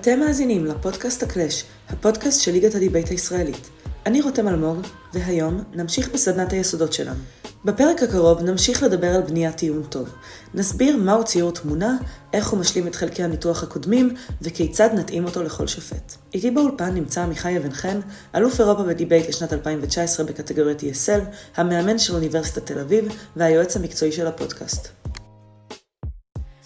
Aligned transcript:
אתם 0.00 0.20
מאזינים 0.20 0.66
לפודקאסט 0.66 1.22
הקלאש, 1.22 1.64
הפודקאסט 1.88 2.42
של 2.42 2.52
ליגת 2.52 2.74
הדיבייט 2.74 3.08
הישראלית. 3.08 3.70
אני 4.06 4.20
רותם 4.20 4.48
אלמוג, 4.48 4.78
והיום 5.12 5.62
נמשיך 5.72 6.08
בסדנת 6.14 6.52
היסודות 6.52 6.92
שלנו. 6.92 7.20
בפרק 7.64 8.02
הקרוב 8.02 8.42
נמשיך 8.42 8.82
לדבר 8.82 9.14
על 9.14 9.22
בניית 9.22 9.56
טיעון 9.56 9.82
טוב. 9.82 10.08
נסביר 10.54 10.96
מהו 10.96 11.24
ציור 11.24 11.52
תמונה, 11.52 11.96
איך 12.32 12.48
הוא 12.48 12.60
משלים 12.60 12.86
את 12.86 12.94
חלקי 12.94 13.22
הניתוח 13.22 13.62
הקודמים, 13.62 14.14
וכיצד 14.42 14.90
נתאים 14.94 15.24
אותו 15.24 15.42
לכל 15.42 15.66
שופט. 15.66 16.14
איתי 16.34 16.50
באולפן 16.50 16.94
נמצא 16.94 17.22
עמיחי 17.22 17.56
אבן 17.56 17.72
חן, 17.72 18.00
אלוף 18.34 18.60
אירופה 18.60 18.82
בדיבייט 18.82 19.28
לשנת 19.28 19.52
2019 19.52 20.26
בקטגוריית 20.26 20.80
ESL, 20.80 21.20
המאמן 21.56 21.98
של 21.98 22.14
אוניברסיטת 22.14 22.66
תל 22.66 22.78
אביב, 22.78 23.04
והיועץ 23.36 23.76
המקצועי 23.76 24.12
של 24.12 24.26
הפודקאסט. 24.26 24.99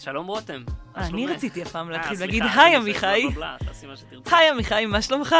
שלום 0.05 0.27
רותם. 0.27 0.62
אה, 0.97 1.06
אני 1.06 1.27
רציתי 1.27 1.62
הפעם 1.62 1.91
להתחיל 1.91 2.20
להגיד, 2.20 2.42
היי 2.55 2.77
עמיחי. 2.77 3.24
מה. 3.38 3.56
היי 4.30 4.51
עמיחי, 4.51 4.87
מה 4.87 5.02
שלומך? 5.02 5.34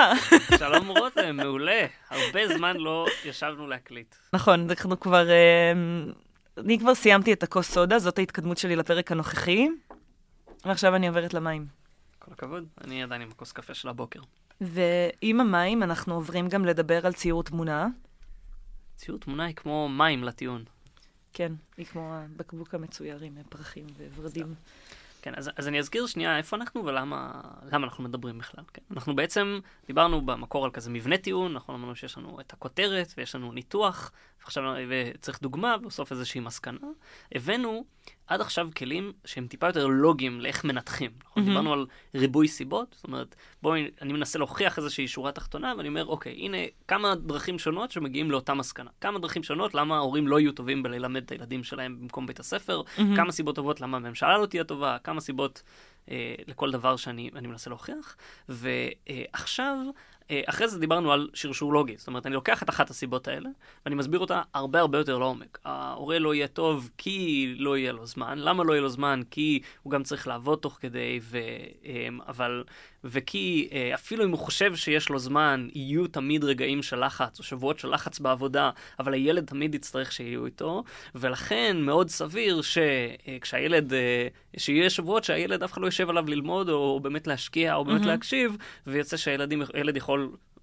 שלום 0.59 0.89
רותם, 0.89 1.37
מעולה. 1.37 1.87
הרבה 2.11 2.57
זמן 2.57 2.77
לא 2.77 3.07
ישבנו 3.25 3.67
להקליט. 3.67 4.15
נכון, 4.33 4.67
אנחנו 4.71 5.01
כבר... 5.01 5.31
אה, 5.31 5.73
אני 6.59 6.79
כבר 6.79 6.95
סיימתי 6.95 7.33
את 7.33 7.43
הכוס 7.43 7.71
סודה, 7.71 7.99
זאת 7.99 8.19
ההתקדמות 8.19 8.59
שלי 8.59 8.77
לפרק 8.77 9.13
הנוכחי, 9.13 9.69
ועכשיו 10.65 10.95
אני 10.95 11.09
עוברת 11.09 11.35
למים. 11.35 11.67
כל 12.19 12.33
הכבוד, 12.33 12.65
אני 12.85 13.03
עדיין 13.03 13.23
עם 13.23 13.29
הכוס 13.31 13.53
קפה 13.53 13.75
של 13.75 13.89
הבוקר. 13.89 14.21
ועם 14.61 15.41
המים 15.41 15.83
אנחנו 15.83 16.15
עוברים 16.15 16.49
גם 16.49 16.65
לדבר 16.65 17.07
על 17.07 17.13
ציור 17.13 17.43
תמונה. 17.43 17.87
ציור 18.97 19.19
תמונה 19.19 19.45
היא 19.45 19.55
כמו 19.55 19.89
מים 19.89 20.25
לטיעון. 20.25 20.65
כן, 21.35 21.53
היא 21.77 21.87
כמו 21.87 22.15
הבקבוק 22.15 22.75
המצויר 22.75 23.19
עם 23.23 23.37
פרחים 23.49 23.87
וורדים. 24.17 24.55
כן, 25.23 25.33
אז, 25.37 25.51
אז 25.57 25.69
אני 25.69 25.79
אזכיר 25.79 26.07
שנייה 26.07 26.39
איפה 26.39 26.57
אנחנו 26.57 26.85
ולמה 26.85 27.41
למה 27.73 27.87
אנחנו 27.87 28.05
מדברים 28.05 28.39
בכלל. 28.39 28.65
כן? 28.73 28.83
אנחנו 28.91 29.17
בעצם 29.17 29.59
דיברנו 29.87 30.27
במקור 30.27 30.65
על 30.65 30.71
כזה 30.71 30.91
מבנה 30.91 31.19
טיעון, 31.19 31.53
אנחנו 31.53 31.75
אמרנו 31.75 31.97
שיש 31.97 32.19
לנו 32.19 32.41
את 32.41 32.53
הכותרת 32.53 33.15
ויש 33.17 33.35
לנו 33.35 33.53
ניתוח, 33.53 34.13
ועכשיו 34.45 34.65
וצריך 34.89 35.43
דוגמה 35.43 35.77
ובסוף 35.81 36.13
איזושהי 36.13 36.41
מסקנה. 36.41 36.79
הבאנו 37.35 37.85
עד 38.27 38.41
עכשיו 38.41 38.69
כלים 38.77 39.13
שהם 39.25 39.47
טיפה 39.47 39.67
יותר 39.67 39.87
לוגיים 39.87 40.41
לאיך 40.41 40.65
מנתחים. 40.65 41.11
אנחנו 41.23 41.41
מהמם. 41.41 41.49
דיברנו 41.49 41.73
על 41.73 41.87
ריבוי 42.15 42.49
סיבות, 42.49 42.95
זאת 42.97 43.05
אומרת, 43.05 43.35
בואי, 43.63 43.91
אני 44.03 44.13
מנסה 44.13 44.39
להוכיח 44.39 44.79
איזושהי 44.79 45.09
שורה 45.09 45.33
תחתונה, 45.33 45.75
ואני 45.77 45.89
אומר, 45.89 46.07
אוקיי, 46.07 46.33
הנה 46.33 46.57
כמה 46.89 47.15
דרכים 47.15 47.59
שונות 47.59 47.91
שמגיעים 47.91 48.31
לאותה 48.31 48.55
מסקנה. 48.55 48.91
כמה 49.01 49.19
דרכים 49.19 49.43
שונות 49.43 49.75
למה 49.75 49.97
ההורים 49.97 50.29
לא 50.29 50.41
יהיו 50.41 50.53
טובים 50.53 50.83
בללמד 50.83 51.23
את 51.23 51.33
הילדים 51.33 51.65
שלהם 51.65 52.01
במקום 52.01 52.27
בית 52.27 52.41
הספר, 52.41 52.83
מהמם. 52.99 53.17
כמה 53.17 53.33
סיבות 53.33 53.57
טובות 53.57 53.81
למה 53.81 53.97
הממשלה 53.97 54.39
לא 54.39 54.47
תהיה 54.47 54.65
טובה, 54.65 54.97
כמה 55.05 55.21
סיבות 55.21 55.63
אה, 56.11 56.35
לכל 56.47 56.71
דבר 56.71 56.97
שאני 56.97 57.31
אני 57.35 57.49
מנסה 57.49 57.71
להוכיח. 57.71 58.17
ועכשיו, 58.49 59.77
אה, 59.87 59.91
אחרי 60.33 60.69
זה 60.69 60.79
דיברנו 60.79 61.13
על 61.13 61.29
שרשור 61.35 61.73
לוגי. 61.73 61.95
זאת 61.97 62.07
אומרת, 62.07 62.27
אני 62.27 62.35
לוקח 62.35 62.63
את 62.63 62.71
אחת 62.71 62.91
הסיבות 62.91 63.29
האלה, 63.29 63.51
ואני 63.85 63.95
מסביר 63.95 64.21
אותה 64.21 64.43
הרבה 64.55 64.81
הרבה 64.81 64.99
יותר 64.99 65.19
לעומק. 65.19 65.59
ההורה 65.65 66.19
לא 66.19 66.35
יהיה 66.35 66.49
טוב 66.49 66.91
כי 66.99 67.55
לא 67.59 67.77
יהיה 67.77 67.93
לו 67.93 68.07
זמן. 68.07 68.39
למה 68.39 68.65
לא 68.65 68.73
יהיה 68.73 68.83
לו 68.83 68.89
זמן? 68.89 69.21
כי 69.31 69.61
הוא 69.83 69.91
גם 69.91 70.03
צריך 70.03 70.27
לעבוד 70.29 70.59
תוך 70.59 70.79
כדי, 70.81 71.21
ו, 71.23 71.39
אה, 71.87 72.09
אבל... 72.29 72.65
וכי 73.05 73.69
אה, 73.73 73.95
אפילו 73.95 74.25
אם 74.25 74.31
הוא 74.31 74.39
חושב 74.39 74.77
שיש 74.77 75.09
לו 75.09 75.19
זמן, 75.19 75.69
יהיו 75.75 76.07
תמיד 76.07 76.45
רגעים 76.45 76.83
של 76.83 77.05
לחץ, 77.05 77.39
או 77.39 77.45
שבועות 77.45 77.79
של 77.79 77.95
לחץ 77.95 78.19
בעבודה, 78.19 78.71
אבל 78.99 79.15
הילד 79.15 79.47
תמיד 79.47 79.75
יצטרך 79.75 80.13
שיהיו 80.13 80.47
איתו, 80.47 80.85
ולכן 81.15 81.77
מאוד 81.81 82.11
סביר 82.11 82.61
שכשהילד, 82.63 83.93
אה, 83.93 84.29
שיהיה 84.57 84.91
שבועות 84.91 85.25
שהילד 85.25 85.63
אף 85.63 85.73
אחד 85.73 85.81
לא 85.81 85.87
יושב 85.87 86.11
עליו 86.11 86.25
ללמוד, 86.29 86.69
או 86.69 87.01
באמת 87.01 87.27
להשקיע, 87.27 87.75
או 87.75 87.85
באמת 87.85 88.01
מהמם. 88.01 88.11
להקשיב, 88.11 88.57
ויוצא 88.87 89.17
שהילד 89.17 89.97
יכול 89.97 90.14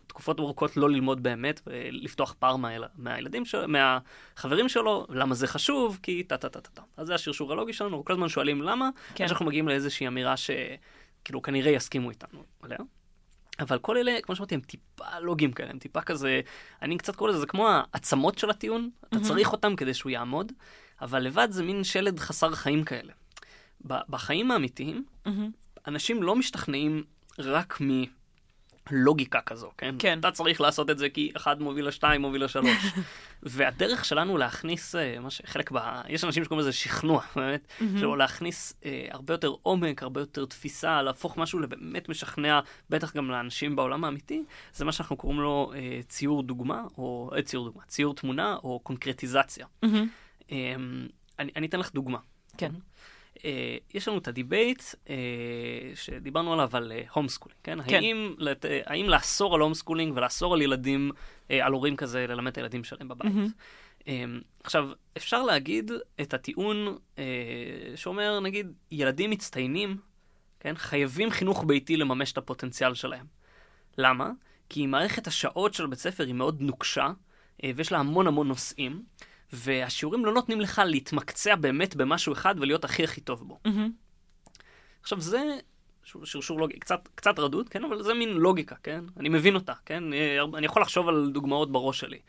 תקופות 0.07 0.39
ארוכות 0.39 0.77
לא 0.77 0.89
ללמוד 0.89 1.23
באמת, 1.23 1.61
ולפתוח 1.67 2.35
פער 2.39 2.55
מהיל... 2.55 2.83
מהילדים 2.95 3.45
שלו, 3.45 3.61
מהחברים 3.67 4.69
שלו, 4.69 5.07
למה 5.09 5.35
זה 5.35 5.47
חשוב, 5.47 5.99
כי 6.03 6.23
טה 6.23 6.37
טה 6.37 6.49
טה 6.49 6.61
טה. 6.61 6.81
אז 6.97 7.07
זה 7.07 7.15
השרשור 7.15 7.51
הלוגי 7.51 7.73
שלנו, 7.73 7.89
אנחנו 7.89 8.05
כל 8.05 8.13
הזמן 8.13 8.29
שואלים 8.29 8.61
למה, 8.61 8.89
כן. 9.15 9.23
עד 9.23 9.27
שאנחנו 9.27 9.45
מגיעים 9.45 9.67
לאיזושהי 9.67 10.07
אמירה 10.07 10.35
שכאילו 10.37 11.41
כנראה 11.41 11.71
יסכימו 11.71 12.09
איתנו 12.09 12.43
עליה. 12.61 12.77
אבל 13.59 13.79
כל 13.79 13.97
אלה, 13.97 14.21
כמו 14.23 14.35
שאמרתי, 14.35 14.55
הם 14.55 14.61
טיפה 14.61 15.19
לוגיים 15.19 15.51
כאלה, 15.51 15.69
הם 15.69 15.79
טיפה 15.79 16.01
כזה, 16.01 16.41
אני 16.81 16.97
קצת 16.97 17.15
קורא 17.15 17.29
לזה, 17.29 17.39
זה 17.39 17.45
כמו 17.45 17.69
העצמות 17.69 18.37
של 18.37 18.49
הטיעון, 18.49 18.89
אתה. 19.07 19.19
צריך 19.19 19.51
אותם 19.51 19.75
כדי 19.75 19.93
שהוא 19.93 20.09
יעמוד, 20.09 20.51
אבל 21.01 21.19
לבד 21.19 21.47
זה 21.51 21.63
מין 21.63 21.83
שלד 21.83 22.19
חסר 22.19 22.55
חיים 22.55 22.83
כאלה. 22.83 23.13
בחיים 23.85 24.51
האמיתיים, 24.51 25.05
מהמם. 25.25 25.51
אנשים 25.87 26.23
לא 26.23 26.35
משתכנעים 26.35 27.03
רק 27.39 27.77
מלוגיקה 28.91 29.41
כזו, 29.41 29.71
כן? 29.77 29.95
כן. 29.99 30.19
אתה 30.19 30.31
צריך 30.31 30.61
לעשות 30.61 30.89
את 30.89 30.97
זה 30.97 31.09
כי 31.09 31.31
אחד 31.37 31.61
מוביל 31.61 31.87
לשתיים, 31.87 32.21
מוביל 32.21 32.43
לשלוש. 32.43 32.85
והדרך 33.43 34.05
שלנו 34.05 34.37
להכניס, 34.37 34.95
אה, 34.95 35.19
מה 35.19 35.29
שחלק 35.29 35.71
ב... 35.71 35.77
יש 36.07 36.23
אנשים 36.23 36.43
שקוראים 36.43 36.59
לזה 36.67 36.73
שכנוע, 36.73 37.21
באמת. 37.35 37.67
שלו 37.99 38.15
להכניס 38.15 38.73
אה, 38.85 39.07
הרבה 39.11 39.33
יותר 39.33 39.53
עומק, 39.61 40.03
הרבה 40.03 40.21
יותר 40.21 40.45
תפיסה, 40.45 41.01
להפוך 41.01 41.37
משהו 41.37 41.59
לבאמת 41.59 42.09
משכנע, 42.09 42.59
בטח 42.89 43.15
גם 43.15 43.31
לאנשים 43.31 43.75
בעולם 43.75 44.03
האמיתי, 44.03 44.43
זה 44.73 44.85
מה 44.85 44.91
שאנחנו 44.91 45.17
קוראים 45.17 45.39
לו 45.39 45.71
אה, 45.75 45.99
ציור 46.07 46.43
דוגמה, 46.43 46.83
או 46.97 47.31
אה, 47.35 47.41
ציור 47.41 47.65
דוגמה, 47.65 47.83
ציור 47.87 48.15
תמונה 48.15 48.57
או 48.63 48.79
קונקרטיזציה. 48.79 49.65
אה, 50.51 50.75
אני, 51.39 51.51
אני 51.55 51.67
אתן 51.67 51.79
לך 51.79 51.93
דוגמה. 51.93 52.17
כן. 52.57 52.71
יש 53.93 54.07
לנו 54.07 54.17
את 54.17 54.27
הדיבייט 54.27 54.81
uh, 54.81 55.07
שדיברנו 55.95 56.53
עליו 56.53 56.69
על 56.73 56.91
homeschooling, 57.13 57.59
כן? 57.63 57.77
כן. 57.83 57.95
האם, 57.95 58.35
לת, 58.37 58.65
אה, 58.65 58.81
האם 58.85 59.09
לאסור 59.09 59.55
על 59.55 59.61
homeschooling 59.61 60.17
ולאסור 60.17 60.53
על 60.53 60.61
ילדים, 60.61 61.11
על 61.49 61.71
הורים 61.71 61.95
כזה, 61.95 62.27
ללמד 62.27 62.51
את 62.51 62.57
הילדים 62.57 62.83
שלהם 62.83 63.07
בבית? 63.07 63.31
Um, 64.01 64.05
עכשיו, 64.63 64.89
אפשר 65.17 65.43
להגיד 65.43 65.91
את 66.21 66.33
הטיעון 66.33 66.97
שאומר, 67.95 68.39
נגיד, 68.39 68.73
ילדים 68.91 69.29
מצטיינים, 69.29 69.97
כן? 70.59 70.75
חייבים 70.75 71.31
חינוך 71.31 71.63
ביתי 71.67 71.97
לממש 71.97 72.31
את 72.31 72.37
הפוטנציאל 72.37 72.93
שלהם. 72.93 73.25
למה? 73.97 74.31
כי 74.69 74.87
מערכת 74.87 75.27
השעות 75.27 75.73
של 75.73 75.87
בית 75.87 75.99
ספר 75.99 76.25
היא 76.25 76.33
מאוד 76.33 76.61
נוקשה, 76.61 77.11
ויש 77.75 77.91
לה 77.91 77.97
המון 77.97 78.27
המון 78.27 78.47
נושאים. 78.47 79.03
והשיעורים 79.53 80.25
לא 80.25 80.33
נותנים 80.33 80.61
לך 80.61 80.81
להתמקצע 80.85 81.55
באמת 81.55 81.95
במשהו 81.95 82.33
אחד 82.33 82.55
ולהיות 82.59 82.83
הכי 82.85 83.03
הכי 83.03 83.21
טוב 83.21 83.47
בו. 83.47 83.59
מהמם. 83.65 83.91
עכשיו 85.01 85.21
זה 85.21 85.57
שרשור 86.03 86.59
לוגי, 86.59 86.79
קצת, 86.79 87.07
קצת 87.15 87.39
רדוד, 87.39 87.69
כן? 87.69 87.85
אבל 87.85 88.03
זה 88.03 88.13
מין 88.13 88.29
לוגיקה, 88.29 88.75
כן? 88.83 89.03
אני 89.17 89.29
מבין 89.29 89.55
אותה, 89.55 89.73
כן? 89.85 90.13
אה, 90.13 90.37
אני 90.57 90.65
יכול 90.65 90.81
לחשוב 90.81 91.07
על 91.07 91.29
דוגמאות 91.33 91.71
בראש 91.71 91.99
שלי. 91.99 92.19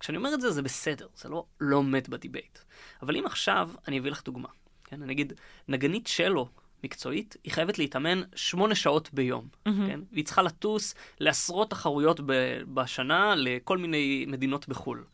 כשאני 0.00 0.18
אומר 0.18 0.34
את 0.34 0.40
זה, 0.40 0.50
זה 0.50 0.62
בסדר, 0.62 1.06
זה 1.16 1.28
לא, 1.28 1.44
לא 1.60 1.76
עומד 1.76 2.08
בדיבייט. 2.08 2.58
אבל 3.02 3.16
אם 3.16 3.26
עכשיו 3.26 3.70
אני 3.88 3.98
אביא 3.98 4.10
לך 4.10 4.24
דוגמה, 4.24 4.48
כן? 4.84 5.02
אני 5.02 5.12
אגיד, 5.12 5.32
נגנית 5.68 6.06
שלו 6.06 6.48
מקצועית, 6.84 7.36
היא 7.44 7.52
חייבת 7.52 7.78
להתאמן 7.78 8.22
שמונה 8.34 8.74
שעות 8.74 9.10
ביום, 9.12 9.48
מהמם. 9.66 9.86
כן? 9.86 10.00
והיא 10.12 10.24
צריכה 10.24 10.42
לטוס 10.42 10.94
לעשרות 11.20 11.70
תחרויות 11.70 12.20
ב- 12.26 12.62
בשנה 12.74 13.34
לכל 13.36 13.78
מיני 13.78 14.24
מדינות 14.28 14.68
בחו"ל. 14.68 15.04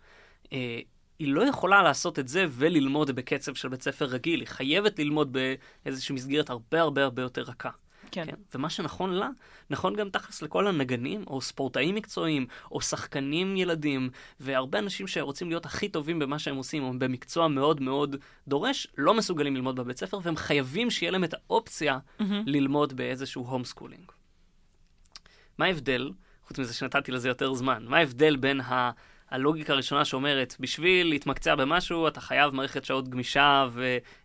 היא 1.20 1.32
לא 1.34 1.48
יכולה 1.48 1.82
לעשות 1.82 2.18
את 2.18 2.28
זה 2.28 2.46
וללמוד 2.50 3.10
בקצב 3.10 3.54
של 3.54 3.68
בית 3.68 3.82
ספר 3.82 4.04
רגיל, 4.04 4.40
היא 4.40 4.48
חייבת 4.48 4.98
ללמוד 4.98 5.36
באיזושהי 5.84 6.14
מסגרת 6.14 6.50
הרבה 6.50 6.80
הרבה 6.80 7.04
הרבה 7.04 7.22
יותר 7.22 7.42
רכה. 7.42 7.70
כן. 8.10 8.26
כן? 8.26 8.34
ומה 8.54 8.70
שנכון 8.70 9.12
לה, 9.12 9.28
נכון 9.70 9.96
גם 9.96 10.10
תכלס 10.10 10.42
לכל 10.42 10.66
הנגנים, 10.66 11.24
או 11.26 11.40
ספורטאים 11.40 11.94
מקצועיים, 11.94 12.46
או 12.72 12.80
שחקנים 12.80 13.56
ילדים, 13.56 14.10
והרבה 14.40 14.78
אנשים 14.78 15.06
שרוצים 15.06 15.48
להיות 15.48 15.66
הכי 15.66 15.88
טובים 15.88 16.18
במה 16.18 16.38
שהם 16.38 16.56
עושים, 16.56 16.82
או 16.82 16.92
במקצוע 16.98 17.48
מאוד 17.48 17.82
מאוד 17.82 18.16
דורש, 18.48 18.86
לא 18.98 19.14
מסוגלים 19.14 19.56
ללמוד 19.56 19.76
בבית 19.76 19.98
ספר, 19.98 20.18
והם 20.22 20.36
חייבים 20.36 20.90
שיהיה 20.90 21.12
להם 21.12 21.24
את 21.24 21.34
האופציה 21.34 21.98
מהמם. 22.20 22.42
ללמוד 22.46 22.96
באיזשהו 22.96 23.44
homeschooling. 23.44 24.12
מה 25.58 25.64
ההבדל, 25.64 26.10
חוץ 26.46 26.58
מזה 26.58 26.74
שנתתי 26.74 27.12
לזה 27.12 27.28
יותר 27.28 27.54
זמן, 27.54 27.84
מה 27.88 27.96
ההבדל 27.96 28.36
בין 28.36 28.60
ה... 28.60 28.90
הלוגיקה 29.30 29.72
הראשונה 29.72 30.04
שאומרת, 30.04 30.56
בשביל 30.60 31.08
להתמקצע 31.08 31.54
במשהו, 31.54 32.08
אתה 32.08 32.20
חייב 32.20 32.54
מערכת 32.54 32.84
שעות 32.84 33.08
גמישה 33.08 33.68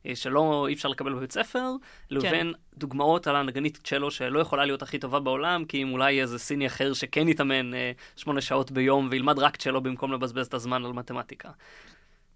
ושלא, 0.05 0.65
אי 0.67 0.73
אפשר 0.73 0.89
לקבל 0.89 1.13
בבית 1.13 1.31
ספר, 1.31 1.71
לבין 2.11 2.53
דוגמאות 2.77 3.27
על 3.27 3.35
הנגנית 3.35 3.79
צ'לו 3.83 4.11
שלא 4.11 4.39
יכולה 4.39 4.65
להיות 4.65 4.81
הכי 4.81 4.99
טובה 4.99 5.19
בעולם, 5.19 5.65
כי 5.65 5.81
אם 5.83 5.91
אולי 5.91 6.21
איזה 6.21 6.39
סיני 6.39 6.67
אחר 6.67 6.93
שכן 6.93 7.27
יתאמן 7.27 7.73
אה, 7.73 7.91
שמונה 8.15 8.41
שעות 8.41 8.71
ביום 8.71 9.07
וילמד 9.11 9.39
רק 9.39 9.55
צ'לו 9.55 9.81
במקום 9.81 10.13
לבזבז 10.13 10.47
את 10.47 10.53
הזמן 10.53 10.85
על 10.85 10.93
מתמטיקה. 10.93 11.49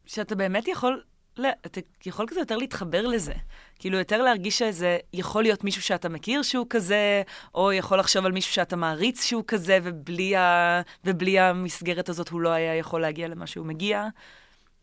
שאתה 0.06 0.36
באמת 0.36 0.68
יכול, 0.68 1.01
לא, 1.37 1.49
אתה 1.65 1.79
יכול 2.05 2.27
כזה 2.27 2.39
יותר 2.39 2.57
להתחבר 2.57 3.07
לזה. 3.07 3.33
כאילו, 3.79 3.97
יותר 3.97 4.21
להרגיש 4.21 4.59
שזה 4.59 4.97
יכול 5.13 5.43
להיות 5.43 5.63
מישהו 5.63 5.81
שאתה 5.81 6.09
מכיר 6.09 6.41
שהוא 6.41 6.67
כזה, 6.69 7.21
או 7.55 7.73
יכול 7.73 7.99
לחשוב 7.99 8.25
על 8.25 8.31
מישהו 8.31 8.53
שאתה 8.53 8.75
מעריץ 8.75 9.23
שהוא 9.23 9.43
כזה, 9.47 9.79
ובלי, 9.83 10.35
ה... 10.35 10.81
ובלי 11.05 11.39
המסגרת 11.39 12.09
הזאת 12.09 12.29
הוא 12.29 12.41
לא 12.41 12.49
היה 12.49 12.75
יכול 12.75 13.01
להגיע 13.01 13.27
למה 13.27 13.47
שהוא 13.47 13.65
מגיע. 13.65 14.07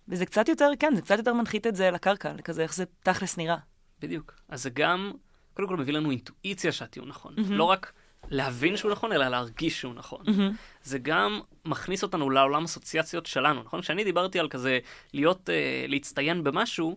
וזה 0.08 0.26
קצת 0.26 0.48
יותר, 0.48 0.70
כן, 0.78 0.92
זה 0.96 1.02
קצת 1.02 1.18
יותר 1.18 1.32
מנחית 1.32 1.66
את 1.66 1.76
זה 1.76 1.90
לקרקע, 1.90 2.32
לכזה 2.32 2.62
איך 2.62 2.74
זה 2.74 2.84
תכלס 3.02 3.36
נראה. 3.36 3.56
בדיוק. 4.00 4.34
אז 4.48 4.62
זה 4.62 4.70
גם 4.70 5.12
קודם 5.54 5.68
כל 5.68 5.76
מביא 5.76 5.94
לנו 5.94 6.10
אינטואיציה 6.10 6.72
שהטיעון 6.72 7.08
נכון. 7.08 7.34
Mm-hmm. 7.34 7.42
לא 7.48 7.64
רק 7.64 7.92
להבין 8.30 8.76
שהוא 8.76 8.90
נכון, 8.90 9.12
אלא 9.12 9.28
להרגיש 9.28 9.80
שהוא 9.80 9.94
נכון. 9.94 10.26
Mm-hmm. 10.26 10.54
זה 10.82 10.98
גם 10.98 11.40
מכניס 11.64 12.02
אותנו 12.02 12.30
לעולם 12.30 12.64
אסוציאציות 12.64 13.26
שלנו, 13.26 13.62
נכון? 13.62 13.80
כשאני 13.80 14.04
דיברתי 14.04 14.38
על 14.40 14.48
כזה 14.48 14.78
להיות, 15.14 15.50
אה, 15.50 15.84
להצטיין 15.88 16.44
במשהו, 16.44 16.96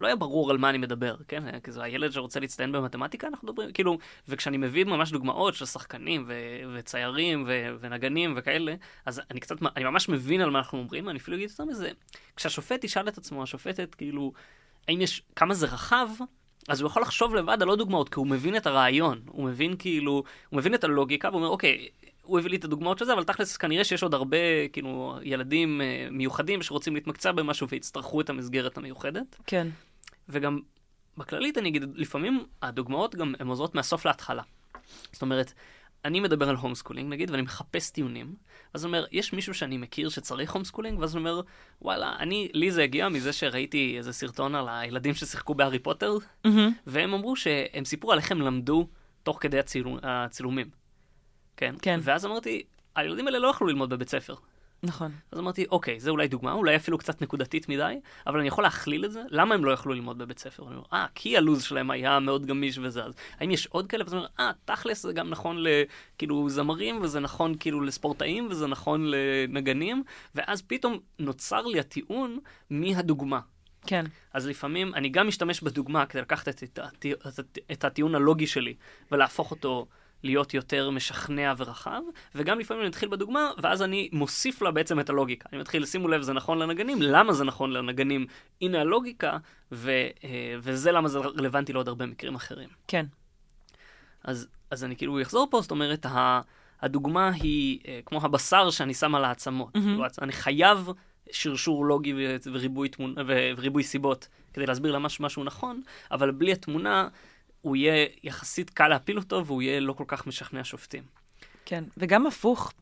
לא 0.00 0.06
היה 0.06 0.16
ברור 0.16 0.50
על 0.50 0.58
מה 0.58 0.70
אני 0.70 0.78
מדבר, 0.78 1.16
כן? 1.28 1.60
כי 1.60 1.72
זה 1.72 1.82
הילד 1.82 2.12
שרוצה 2.12 2.40
להצטיין 2.40 2.72
במתמטיקה, 2.72 3.26
אנחנו 3.26 3.48
מדברים, 3.48 3.72
כאילו, 3.72 3.98
וכשאני 4.28 4.56
מביא 4.56 4.84
ממש 4.84 5.12
דוגמאות 5.12 5.54
של 5.54 5.66
שחקנים 5.66 6.24
ו- 6.28 6.74
וציירים 6.74 7.44
ו- 7.48 7.76
ונגנים 7.80 8.34
וכאלה, 8.36 8.74
אז 9.06 9.20
אני 9.30 9.40
קצת, 9.40 9.56
אני 9.76 9.84
ממש 9.84 10.08
מבין 10.08 10.40
על 10.40 10.50
מה 10.50 10.58
אנחנו 10.58 10.78
אומרים, 10.78 11.08
אני 11.08 11.18
אפילו 11.18 11.36
אגיד 11.36 11.50
יותר 11.50 11.64
מזה, 11.64 11.90
כשהשופט 12.36 12.84
ישאל 12.84 13.08
את 13.08 13.18
עצמו, 13.18 13.42
השופטת, 13.42 13.94
כאילו, 13.94 14.32
האם 14.88 15.00
יש, 15.00 15.22
כמה 15.36 15.54
זה 15.54 15.66
רחב, 15.66 16.08
אז 16.68 16.80
הוא 16.80 16.86
יכול 16.86 17.02
לחשוב 17.02 17.34
לבד 17.34 17.62
על 17.62 17.68
עוד 17.68 17.78
דוגמאות, 17.78 18.08
כי 18.08 18.18
הוא 18.18 18.26
מבין 18.26 18.56
את 18.56 18.66
הרעיון, 18.66 19.20
הוא 19.26 19.44
מבין 19.44 19.76
כאילו, 19.78 20.22
הוא 20.48 20.58
מבין 20.58 20.74
את 20.74 20.84
הלוגיקה, 20.84 21.28
והוא 21.28 21.38
אומר, 21.38 21.48
אוקיי, 21.48 21.88
הוא 22.22 22.38
הביא 22.38 22.50
לי 22.50 22.56
את 22.56 22.64
הדוגמאות 22.64 22.98
של 22.98 23.04
זה, 23.04 23.12
אבל 23.12 23.24
תכלס 23.24 23.56
כנראה 23.56 23.84
שיש 23.84 24.02
עוד 24.02 24.14
הרבה, 24.14 24.68
כאילו, 24.72 25.18
ילדים 25.22 25.80
uh, 25.80 26.10
מיוחדים 26.10 26.62
שרוצים 26.62 26.94
להתמקצע 26.94 27.32
במשהו 27.32 27.68
ויצטרכו 27.68 28.20
את 28.20 28.30
המסגרת 28.30 28.78
המיוחדת. 28.78 29.36
כן. 29.46 29.68
וגם 30.28 30.60
בכללית, 31.18 31.58
אני 31.58 31.68
אגיד, 31.68 31.84
לפעמים 31.94 32.44
הדוגמאות 32.62 33.14
גם 33.14 33.34
הן 33.40 33.46
עוזרות 33.46 33.74
מהסוף 33.74 34.06
להתחלה. 34.06 34.42
זאת 35.12 35.22
אומרת, 35.22 35.52
אני 36.04 36.20
מדבר 36.20 36.48
על 36.48 36.56
homeschooling 36.56 37.12
נגיד, 37.12 37.30
ואני 37.30 37.42
מחפש 37.42 37.90
טיעונים, 37.90 38.34
ואז 38.74 38.84
אני 38.84 38.88
אומר, 38.88 39.06
יש 39.12 39.32
מישהו 39.32 39.54
שאני 39.54 39.76
מכיר 39.76 40.08
שצריך 40.08 40.52
homeschooling? 40.52 40.98
ואז 40.98 41.16
אני 41.16 41.18
אומר, 41.18 41.40
וואלה, 41.82 42.16
אני, 42.18 42.48
לי 42.52 42.70
זה 42.70 42.82
הגיע 42.82 43.08
מזה 43.08 43.32
שראיתי 43.32 43.94
איזה 43.98 44.12
סרטון 44.12 44.54
על 44.54 44.68
הילדים 44.68 45.14
ששיחקו 45.14 45.54
בהארי 45.54 45.78
פוטר, 45.78 46.16
mm-hmm. 46.16 46.48
והם 46.86 47.14
אמרו 47.14 47.36
שהם 47.36 47.84
סיפרו 47.84 48.12
על 48.12 48.18
איך 48.18 48.32
הם 48.32 48.40
למדו 48.40 48.88
תוך 49.22 49.38
כדי 49.40 49.58
הצילום, 49.58 49.98
הצילומים. 50.02 50.70
כן? 51.56 51.74
כן. 51.82 52.00
ואז 52.02 52.26
אמרתי, 52.26 52.62
הילדים 52.96 53.26
האלה 53.26 53.38
לא 53.38 53.48
יכלו 53.48 53.66
ללמוד 53.66 53.90
בבית 53.90 54.08
ספר. 54.08 54.34
נכון. 54.84 55.12
אז 55.32 55.38
אמרתי, 55.38 55.66
אוקיי, 55.70 56.00
זה 56.00 56.10
אולי 56.10 56.28
דוגמה, 56.28 56.52
אולי 56.52 56.76
אפילו 56.76 56.98
קצת 56.98 57.22
נקודתית 57.22 57.68
מדי, 57.68 58.00
אבל 58.26 58.38
אני 58.38 58.48
יכול 58.48 58.64
להכליל 58.64 59.04
את 59.04 59.12
זה? 59.12 59.22
למה 59.30 59.54
הם 59.54 59.64
לא 59.64 59.70
יכלו 59.70 59.94
ללמוד 59.94 60.18
בבית 60.18 60.38
ספר? 60.38 60.62
אני 60.66 60.74
אומר, 60.74 60.84
אה, 60.92 61.06
כי 61.14 61.36
הלו"ז 61.36 61.62
שלהם 61.62 61.90
היה 61.90 62.20
מאוד 62.20 62.46
גמיש 62.46 62.78
וזה, 62.78 63.04
אז 63.04 63.14
האם 63.38 63.50
יש 63.50 63.66
עוד 63.66 63.86
כאלה? 63.86 64.04
ואז 64.04 64.12
אני 64.12 64.18
אומר, 64.18 64.30
אה, 64.40 64.50
תכלס 64.64 65.02
זה 65.02 65.12
גם 65.12 65.30
נכון 65.30 65.56
לכאילו 65.62 66.48
זמרים, 66.48 67.02
וזה 67.02 67.20
נכון 67.20 67.54
כאילו 67.60 67.80
לספורטאים, 67.80 68.48
וזה 68.50 68.66
נכון 68.66 69.06
לנגנים, 69.06 70.02
ואז 70.34 70.62
פתאום 70.62 70.98
נוצר 71.18 71.66
לי 71.66 71.80
הטיעון 71.80 72.38
מהדוגמה. 72.70 73.40
כן. 73.86 74.04
אז 74.32 74.46
לפעמים 74.46 74.94
אני 74.94 75.08
גם 75.08 75.28
משתמש 75.28 75.60
בדוגמה 75.60 76.06
כדי 76.06 76.22
לקחת 76.22 76.48
את, 76.48 76.62
את, 76.62 76.78
את, 77.40 77.58
את 77.72 77.84
הטיעון 77.84 78.14
הלוגי 78.14 78.46
שלי 78.46 78.74
ולהפוך 79.12 79.50
אותו 79.50 79.86
להיות 80.24 80.54
יותר 80.54 80.90
משכנע 80.90 81.54
ורחב, 81.56 82.00
וגם 82.34 82.58
לפעמים 82.58 82.80
אני 82.80 82.88
מתחיל 82.88 83.08
בדוגמה, 83.08 83.50
ואז 83.58 83.82
אני 83.82 84.08
מוסיף 84.12 84.62
לה 84.62 84.70
בעצם 84.70 85.00
את 85.00 85.10
הלוגיקה. 85.10 85.48
אני 85.52 85.60
מתחיל, 85.60 85.86
שימו 85.86 86.08
לב, 86.08 86.22
זה 86.22 86.32
נכון 86.32 86.58
לנגנים, 86.58 87.02
למה 87.02 87.32
זה 87.32 87.44
נכון 87.44 87.72
לנגנים? 87.72 88.26
הנה 88.60 88.80
הלוגיקה, 88.80 89.38
ו, 89.72 89.90
אה, 90.24 90.56
וזה 90.60 90.92
למה 90.92 91.08
זה 91.08 91.18
רלוונטי 91.18 91.72
לעוד 91.72 91.88
הרבה 91.88 92.06
מקרים 92.06 92.34
אחרים. 92.34 92.68
כן. 92.88 93.06
אז, 94.24 94.46
אז 94.70 94.84
אני 94.84 94.96
כאילו 94.96 95.22
אחזור 95.22 95.48
פה, 95.50 95.60
זאת 95.60 95.70
אומרת, 95.70 96.06
הדוגמה 96.80 97.30
היא 97.30 97.78
אה, 97.88 98.00
כמו 98.06 98.20
הבשר 98.22 98.70
שאני 98.70 98.94
שם 98.94 99.14
על 99.14 99.24
העצמות. 99.24 99.76
Mm-hmm. 99.76 100.22
אני 100.22 100.32
חייב 100.32 100.88
שרשור 101.30 101.84
לוגי 101.84 102.14
וריבוי, 102.52 102.88
תמונה, 102.88 103.22
וריבוי 103.26 103.82
סיבות 103.82 104.28
כדי 104.52 104.66
להסביר 104.66 104.92
למה 104.92 105.08
משהו 105.20 105.44
נכון, 105.44 105.82
אבל 106.10 106.30
בלי 106.30 106.52
התמונה, 106.52 107.08
הוא 107.64 107.76
יהיה 107.76 108.06
יחסית 108.22 108.70
קל 108.70 108.88
להפיל 108.88 109.18
אותו, 109.18 109.46
והוא 109.46 109.62
יהיה 109.62 109.80
לא 109.80 109.92
כל 109.92 110.04
כך 110.06 110.26
משכנע 110.26 110.64
שופטים. 110.64 111.02
כן, 111.64 111.84
וגם 111.96 112.26
הפוך, 112.26 112.72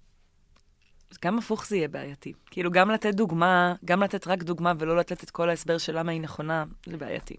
גם 1.24 1.38
הפוך 1.38 1.66
זה 1.66 1.76
יהיה 1.76 1.88
בעייתי. 1.88 2.32
כאילו, 2.50 2.70
גם 2.70 2.90
לתת 2.90 3.14
דוגמה, 3.14 3.74
גם 3.84 4.02
לתת 4.02 4.26
רק 4.26 4.42
דוגמה 4.42 4.72
ולא 4.78 4.96
לתת 4.96 5.24
את 5.24 5.30
כל 5.30 5.48
ההסבר 5.48 5.78
של 5.78 5.98
למה 5.98 6.12
היא 6.12 6.20
נכונה, 6.20 6.64
זה 6.86 6.96
בעייתי. 6.96 7.36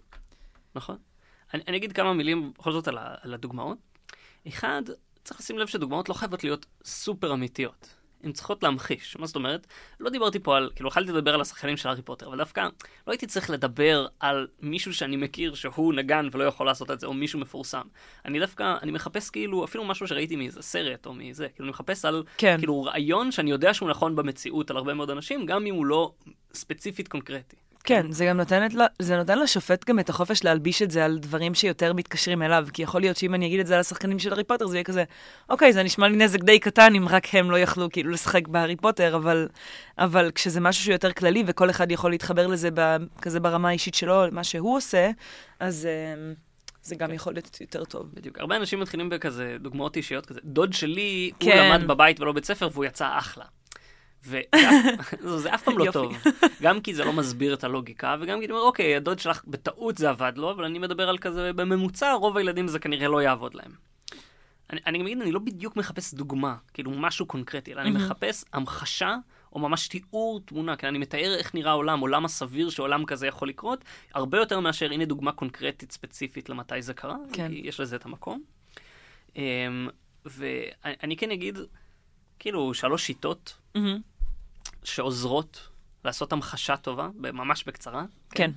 נכון. 0.74 0.96
אני, 1.54 1.62
אני 1.68 1.76
אגיד 1.76 1.92
כמה 1.92 2.12
מילים 2.12 2.52
בכל 2.58 2.72
זאת 2.72 2.88
על, 2.88 2.98
על 2.98 3.34
הדוגמאות. 3.34 3.78
אחד, 4.48 4.82
צריך 5.24 5.40
לשים 5.40 5.58
לב 5.58 5.66
שדוגמאות 5.66 6.08
לא 6.08 6.14
חייבות 6.14 6.44
להיות 6.44 6.66
סופר 6.84 7.32
אמיתיות. 7.32 7.94
הן 8.24 8.32
צריכות 8.32 8.62
להמחיש. 8.62 9.16
מה 9.16 9.26
זאת 9.26 9.36
אומרת? 9.36 9.66
לא 10.00 10.10
דיברתי 10.10 10.38
פה 10.38 10.56
על, 10.56 10.70
כאילו, 10.74 10.88
יכלתי 10.88 11.12
לדבר 11.12 11.34
על 11.34 11.40
השחקנים 11.40 11.76
של 11.76 11.88
הארי 11.88 12.02
פוטר, 12.02 12.26
אבל 12.26 12.38
דווקא 12.38 12.60
לא 13.06 13.12
הייתי 13.12 13.26
צריך 13.26 13.50
לדבר 13.50 14.06
על 14.20 14.46
מישהו 14.60 14.94
שאני 14.94 15.16
מכיר 15.16 15.54
שהוא 15.54 15.94
נגן 15.94 16.28
ולא 16.32 16.44
יכול 16.44 16.66
לעשות 16.66 16.90
את 16.90 17.00
זה, 17.00 17.06
או 17.06 17.14
מישהו 17.14 17.38
מפורסם. 17.38 17.82
אני 18.24 18.40
דווקא, 18.40 18.74
אני 18.82 18.92
מחפש 18.92 19.30
כאילו, 19.30 19.64
אפילו 19.64 19.84
משהו 19.84 20.06
שראיתי 20.06 20.36
מאיזה 20.36 20.62
סרט 20.62 21.06
או 21.06 21.14
מזה, 21.14 21.48
כאילו, 21.48 21.64
אני 21.64 21.70
מחפש 21.70 22.04
על, 22.04 22.22
כן. 22.36 22.56
כאילו, 22.58 22.82
רעיון 22.82 23.32
שאני 23.32 23.50
יודע 23.50 23.74
שהוא 23.74 23.90
נכון 23.90 24.16
במציאות 24.16 24.70
על 24.70 24.76
הרבה 24.76 24.94
מאוד 24.94 25.10
אנשים, 25.10 25.46
גם 25.46 25.66
אם 25.66 25.74
הוא 25.74 25.86
לא 25.86 26.12
ספציפית 26.54 27.08
קונקרטי. 27.08 27.56
כן, 27.84 28.12
זה 28.12 28.26
גם 28.26 28.36
נותן, 28.36 28.66
זה 28.98 29.16
נותן 29.16 29.38
לשופט 29.38 29.84
גם 29.88 29.98
את 29.98 30.08
החופש 30.08 30.44
להלביש 30.44 30.82
את 30.82 30.90
זה 30.90 31.04
על 31.04 31.18
דברים 31.18 31.54
שיותר 31.54 31.92
מתקשרים 31.92 32.42
אליו, 32.42 32.66
כי 32.72 32.82
יכול 32.82 33.00
להיות 33.00 33.16
שאם 33.16 33.34
אני 33.34 33.46
אגיד 33.46 33.60
את 33.60 33.66
זה 33.66 33.74
על 33.74 33.80
השחקנים 33.80 34.18
של 34.18 34.30
הארי 34.30 34.44
פוטר, 34.44 34.66
זה 34.66 34.76
יהיה 34.76 34.84
כזה, 34.84 35.04
אוקיי, 35.50 35.72
זה 35.72 35.82
נשמע 35.82 36.08
לי 36.08 36.16
נזק 36.16 36.40
די 36.40 36.58
קטן 36.58 36.94
אם 36.94 37.08
רק 37.08 37.34
הם 37.34 37.50
לא 37.50 37.58
יכלו 37.58 37.90
כאילו 37.90 38.10
לשחק 38.10 38.48
בהארי 38.48 38.76
פוטר, 38.76 39.16
אבל, 39.16 39.48
אבל 39.98 40.30
כשזה 40.34 40.60
משהו 40.60 40.84
שהוא 40.84 40.92
יותר 40.92 41.12
כללי 41.12 41.44
וכל 41.46 41.70
אחד 41.70 41.90
יכול 41.90 42.10
להתחבר 42.10 42.46
לזה 42.46 42.68
ב, 42.74 42.96
כזה 43.22 43.40
ברמה 43.40 43.68
האישית 43.68 43.94
שלו, 43.94 44.24
מה 44.32 44.44
שהוא 44.44 44.76
עושה, 44.76 45.10
אז... 45.60 45.88
uh, 46.34 46.44
זה 46.84 46.96
גם 46.96 47.08
כן. 47.08 47.14
יכול 47.14 47.32
להיות 47.32 47.60
יותר 47.60 47.84
טוב. 47.84 48.10
בדיוק. 48.14 48.38
הרבה 48.38 48.56
אנשים 48.56 48.80
מתחילים 48.80 49.08
בכזה 49.08 49.56
דוגמאות 49.60 49.96
אישיות 49.96 50.26
כזה. 50.26 50.40
דוד 50.44 50.72
שלי, 50.72 51.30
כן. 51.40 51.50
הוא 51.50 51.76
למד 51.76 51.86
בבית 51.86 52.20
ולא 52.20 52.32
בית 52.32 52.44
ספר 52.44 52.68
והוא 52.72 52.84
יצא 52.84 53.08
אחלה. 53.18 53.44
וזה 54.26 55.50
אף 55.54 55.62
פעם 55.62 55.78
לא 55.78 55.92
טוב. 55.92 56.16
גם 56.62 56.80
כי 56.80 56.94
זה 56.94 57.04
לא 57.04 57.12
מסביר 57.12 57.54
את 57.54 57.64
הלוגיקה, 57.64 58.16
וגם 58.20 58.38
כי 58.38 58.44
אני 58.44 58.52
אומר, 58.52 58.62
אוקיי, 58.64 58.96
הדוד 58.96 59.18
שלך 59.18 59.42
בטעות 59.46 59.98
זה 59.98 60.10
עבד 60.10 60.32
לו, 60.36 60.50
אבל 60.50 60.64
אני 60.64 60.78
מדבר 60.78 61.08
על 61.08 61.18
כזה, 61.18 61.52
בממוצע 61.52 62.12
רוב 62.12 62.36
הילדים 62.36 62.68
זה 62.68 62.78
כנראה 62.78 63.08
לא 63.08 63.22
יעבוד 63.22 63.54
להם. 63.54 63.70
אני, 64.70 64.80
אני 64.86 64.98
גם 64.98 65.06
אגיד, 65.06 65.20
אני 65.20 65.32
לא 65.32 65.40
בדיוק 65.40 65.76
מחפש 65.76 66.14
דוגמה, 66.14 66.56
כאילו 66.74 66.90
משהו 66.90 67.26
קונקרטי, 67.26 67.72
אלא 67.72 67.80
אני 67.80 67.90
מחפש 67.90 68.44
המחשה 68.52 69.16
או 69.52 69.58
ממש 69.58 69.88
תיאור 69.88 70.40
תמונה, 70.44 70.76
כי 70.76 70.88
אני 70.88 70.98
מתאר 70.98 71.34
איך 71.34 71.54
נראה 71.54 71.70
העולם, 71.70 72.00
עולם 72.00 72.24
הסביר 72.24 72.70
שעולם 72.70 73.04
כזה 73.04 73.26
יכול 73.26 73.48
לקרות, 73.48 73.84
הרבה 74.14 74.38
יותר 74.38 74.60
מאשר 74.60 74.92
הנה 74.92 75.04
דוגמה 75.04 75.32
קונקרטית 75.32 75.92
ספציפית 75.92 76.48
למתי 76.48 76.82
זה 76.82 76.94
קרה, 76.94 77.16
כן. 77.32 77.48
כי 77.48 77.60
יש 77.64 77.80
לזה 77.80 77.96
את 77.96 78.04
המקום. 78.04 78.42
Um, 79.28 79.36
ואני 80.24 81.16
כן 81.16 81.30
אגיד, 81.30 81.58
כאילו, 82.38 82.74
שלוש 82.74 83.06
שיטות 83.06 83.56
mm-hmm. 83.76 83.80
שעוזרות 84.84 85.68
לעשות 86.04 86.32
המחשה 86.32 86.76
טובה, 86.76 87.08
ממש 87.14 87.64
בקצרה. 87.64 88.04
כן. 88.30 88.50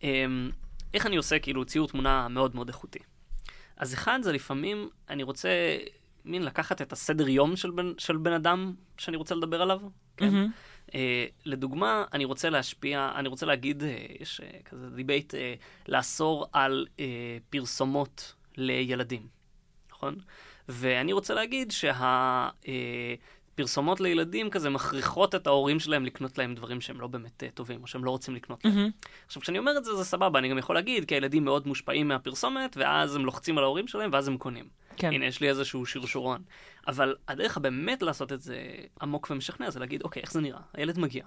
כן. 0.00 0.08
איך 0.94 1.06
אני 1.06 1.16
עושה 1.16 1.38
כאילו 1.38 1.64
ציור 1.64 1.88
תמונה 1.88 2.28
מאוד 2.28 2.56
מאוד 2.56 2.68
איכותי? 2.68 2.98
אז 3.76 3.94
אחד 3.94 4.18
זה 4.22 4.32
לפעמים, 4.32 4.88
אני 5.08 5.22
רוצה 5.22 5.48
מין 6.24 6.42
לקחת 6.42 6.82
את 6.82 6.92
הסדר 6.92 7.28
יום 7.28 7.56
של 7.56 7.70
בן, 7.70 7.92
של 7.98 8.16
בן 8.16 8.32
אדם 8.32 8.74
שאני 8.98 9.16
רוצה 9.16 9.34
לדבר 9.34 9.62
עליו. 9.62 9.80
כן? 10.16 10.30
Mm-hmm. 10.30 10.88
Uh, 10.88 10.90
לדוגמה, 11.44 12.04
אני 12.12 12.24
רוצה 12.24 12.50
להשפיע, 12.50 13.12
אני 13.16 13.28
רוצה 13.28 13.46
להגיד, 13.46 13.82
uh, 13.82 14.22
יש 14.22 14.40
uh, 14.40 14.62
כזה 14.68 14.90
דיבייט, 14.90 15.34
uh, 15.34 15.36
לאסור 15.88 16.46
על 16.52 16.86
uh, 16.96 17.00
פרסומות 17.50 18.34
לילדים, 18.56 19.26
נכון? 19.90 20.16
ואני 20.68 21.12
רוצה 21.12 21.34
להגיד 21.34 21.70
שה... 21.70 22.48
Uh, 22.62 22.66
פרסומות 23.58 24.00
לילדים 24.00 24.50
כזה 24.50 24.70
מכריחות 24.70 25.34
את 25.34 25.46
ההורים 25.46 25.80
שלהם 25.80 26.04
לקנות 26.04 26.38
להם 26.38 26.54
דברים 26.54 26.80
שהם 26.80 27.00
לא 27.00 27.06
באמת 27.06 27.42
uh, 27.42 27.54
טובים, 27.54 27.82
או 27.82 27.86
שהם 27.86 28.04
לא 28.04 28.10
רוצים 28.10 28.34
לקנות 28.34 28.64
להם. 28.64 28.74
Mm-hmm. 28.74 29.08
עכשיו, 29.26 29.42
כשאני 29.42 29.58
אומר 29.58 29.78
את 29.78 29.84
זה, 29.84 29.94
זה 29.94 30.04
סבבה, 30.04 30.38
אני 30.38 30.48
גם 30.48 30.58
יכול 30.58 30.74
להגיד, 30.74 31.04
כי 31.04 31.14
הילדים 31.14 31.44
מאוד 31.44 31.66
מושפעים 31.66 32.08
מהפרסומת, 32.08 32.76
ואז 32.76 33.16
הם 33.16 33.24
לוחצים 33.24 33.58
על 33.58 33.64
ההורים 33.64 33.88
שלהם, 33.88 34.10
ואז 34.12 34.28
הם 34.28 34.38
קונים. 34.38 34.64
כן. 34.96 35.12
הנה, 35.12 35.26
יש 35.26 35.40
לי 35.40 35.48
איזשהו 35.48 35.86
שרשורון. 35.86 36.42
אבל 36.88 37.14
הדרך 37.28 37.56
הבאמת 37.56 38.02
לעשות 38.02 38.32
את 38.32 38.40
זה 38.40 38.56
עמוק 39.02 39.28
ומשכנע, 39.30 39.70
זה 39.70 39.80
להגיד, 39.80 40.02
אוקיי, 40.02 40.22
איך 40.22 40.32
זה 40.32 40.40
נראה? 40.40 40.60
הילד 40.74 40.98
מגיע. 40.98 41.24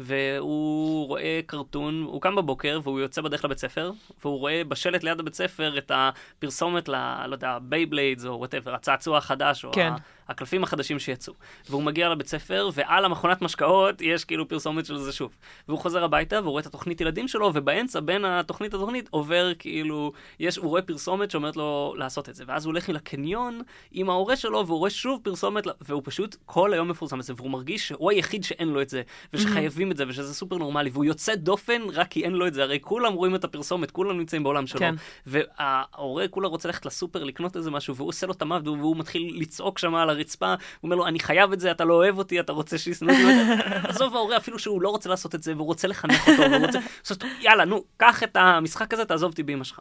והוא 0.00 1.06
רואה 1.06 1.40
קרטון, 1.46 2.02
הוא 2.02 2.20
קם 2.20 2.36
בבוקר 2.36 2.80
והוא 2.82 3.00
יוצא 3.00 3.22
בדרך 3.22 3.44
לבית 3.44 3.58
ספר, 3.58 3.92
והוא 4.22 4.38
רואה 4.38 4.62
בשלט 4.68 5.04
ליד 5.04 5.20
הבית 5.20 5.34
ספר 5.34 5.78
את 5.78 5.92
הפרסומת 5.94 6.88
ל... 6.88 7.24
לא 7.26 7.34
יודע, 7.34 7.58
Beyblades 7.62 8.24
או 8.24 8.38
whatever, 8.38 8.74
הצעצוע 8.74 9.18
החדש, 9.18 9.64
או 9.64 9.72
כן. 9.72 9.92
הקלפים 10.30 10.62
החדשים 10.62 10.98
שיצאו. 10.98 11.34
והוא 11.68 11.82
מגיע 11.82 12.08
לבית 12.08 12.26
ספר, 12.26 12.70
ועל 12.74 13.04
המכונת 13.04 13.42
משקאות 13.42 14.00
יש 14.00 14.24
כאילו 14.24 14.48
פרסומת 14.48 14.86
של 14.86 14.96
זה 14.96 15.12
שוב. 15.12 15.36
והוא 15.68 15.78
חוזר 15.78 16.04
הביתה, 16.04 16.40
והוא 16.40 16.50
רואה 16.50 16.60
את 16.60 16.66
התוכנית 16.66 17.00
ילדים 17.00 17.28
שלו, 17.28 17.50
ובאמצע, 17.54 18.00
בין 18.00 18.24
התוכנית 18.24 18.74
לתוכנית, 18.74 19.08
עובר 19.10 19.52
כאילו, 19.58 20.12
יש, 20.40 20.56
הוא 20.56 20.68
רואה 20.68 20.82
פרסומת 20.82 21.30
שאומרת 21.30 21.56
לו 21.56 21.94
לעשות 21.98 22.28
את 22.28 22.34
זה. 22.34 22.44
ואז 22.46 22.64
הוא 22.64 22.72
הולך 22.72 22.88
לקניון 22.88 23.60
עם 23.92 24.10
ההורה 24.10 24.36
שלו, 24.36 24.66
והוא 24.66 24.78
רואה 24.78 24.90
שוב 24.90 25.20
פרסומת, 25.22 25.64
והוא 25.80 26.02
פשוט 26.04 26.36
כל 26.46 26.72
היום 26.72 26.88
מפורסם 26.88 27.20
את 27.20 27.24
זה, 27.24 27.32
והוא 27.36 27.50
מרגיש 27.50 27.88
שהוא 27.88 28.10
היחיד 28.10 28.44
שאין 28.44 28.68
לו 28.68 28.82
את 28.82 28.88
זה, 28.88 29.02
ושחייבים 29.32 29.90
את 29.90 29.96
זה, 29.96 30.04
ושזה 30.08 30.34
סופר 30.34 30.56
נורמלי, 30.56 30.90
והוא 30.92 31.04
יוצא 31.04 31.34
דופן 31.34 31.82
רק 31.92 32.08
כי 32.08 32.24
אין 32.24 32.32
לו 32.32 32.46
את 32.46 32.54
זה, 32.54 32.62
הרי 32.62 32.78
כולם 32.80 33.12
רואים 33.12 33.34
את 33.34 33.44
הפרסומת, 33.44 33.90
כולם 33.90 34.18
נמצאים 34.18 34.42
בעולם 34.42 34.66
שלו. 34.66 34.80
כן. 34.80 34.94
וההורה 35.26 36.28
כולה 36.28 36.48
רוצה 36.48 36.68
ללכת 36.68 36.86
לסופר 36.86 37.24
לקנות 37.24 37.56
איזה 37.56 37.70
משהו, 37.70 37.96
והוא 37.96 38.08
עושה 38.08 38.26
לו 38.26 38.32
את 38.32 38.42
המוות, 38.42 38.78
והוא 38.78 38.96
מתחיל 38.96 39.32
לצעוק 39.40 39.78
שם 39.78 39.94
על 39.94 40.10
הרצפה, 40.20 40.48
הוא 40.50 40.56
אומר 40.82 40.96
לו, 40.96 41.06
אני 41.06 41.20
חייב 41.20 41.52
את 41.52 41.60
זה, 41.60 41.70
אתה 41.70 41.84
לא 41.84 41.94
אוהב 41.94 42.18
אותי, 42.18 42.40
אתה 42.40 42.52
רוצה 42.52 42.78
שישנאו 42.78 43.14
אותי. 43.14 43.62
עזוב 43.88 44.16
ההורה, 44.16 44.36
אפילו 44.36 44.58
שהוא 44.58 44.82
לא 44.82 44.88
רוצה 44.88 45.08
לעשות 45.08 45.34
את 45.34 45.42
זה, 45.42 45.54
והוא 45.54 45.66
רוצה 45.66 45.88
לחנך 45.88 46.28
אותו, 46.28 46.42
והוא 46.42 46.66
רוצה... 46.66 46.78
יאללה, 47.44 47.64
נו, 47.64 47.84
קח 47.96 48.22
את 48.22 48.36
המשחק 48.36 48.94
הזה, 48.94 49.04
תעזוב 49.04 49.30
אותי 49.30 49.42
באמא 49.42 49.64
שלך. 49.64 49.80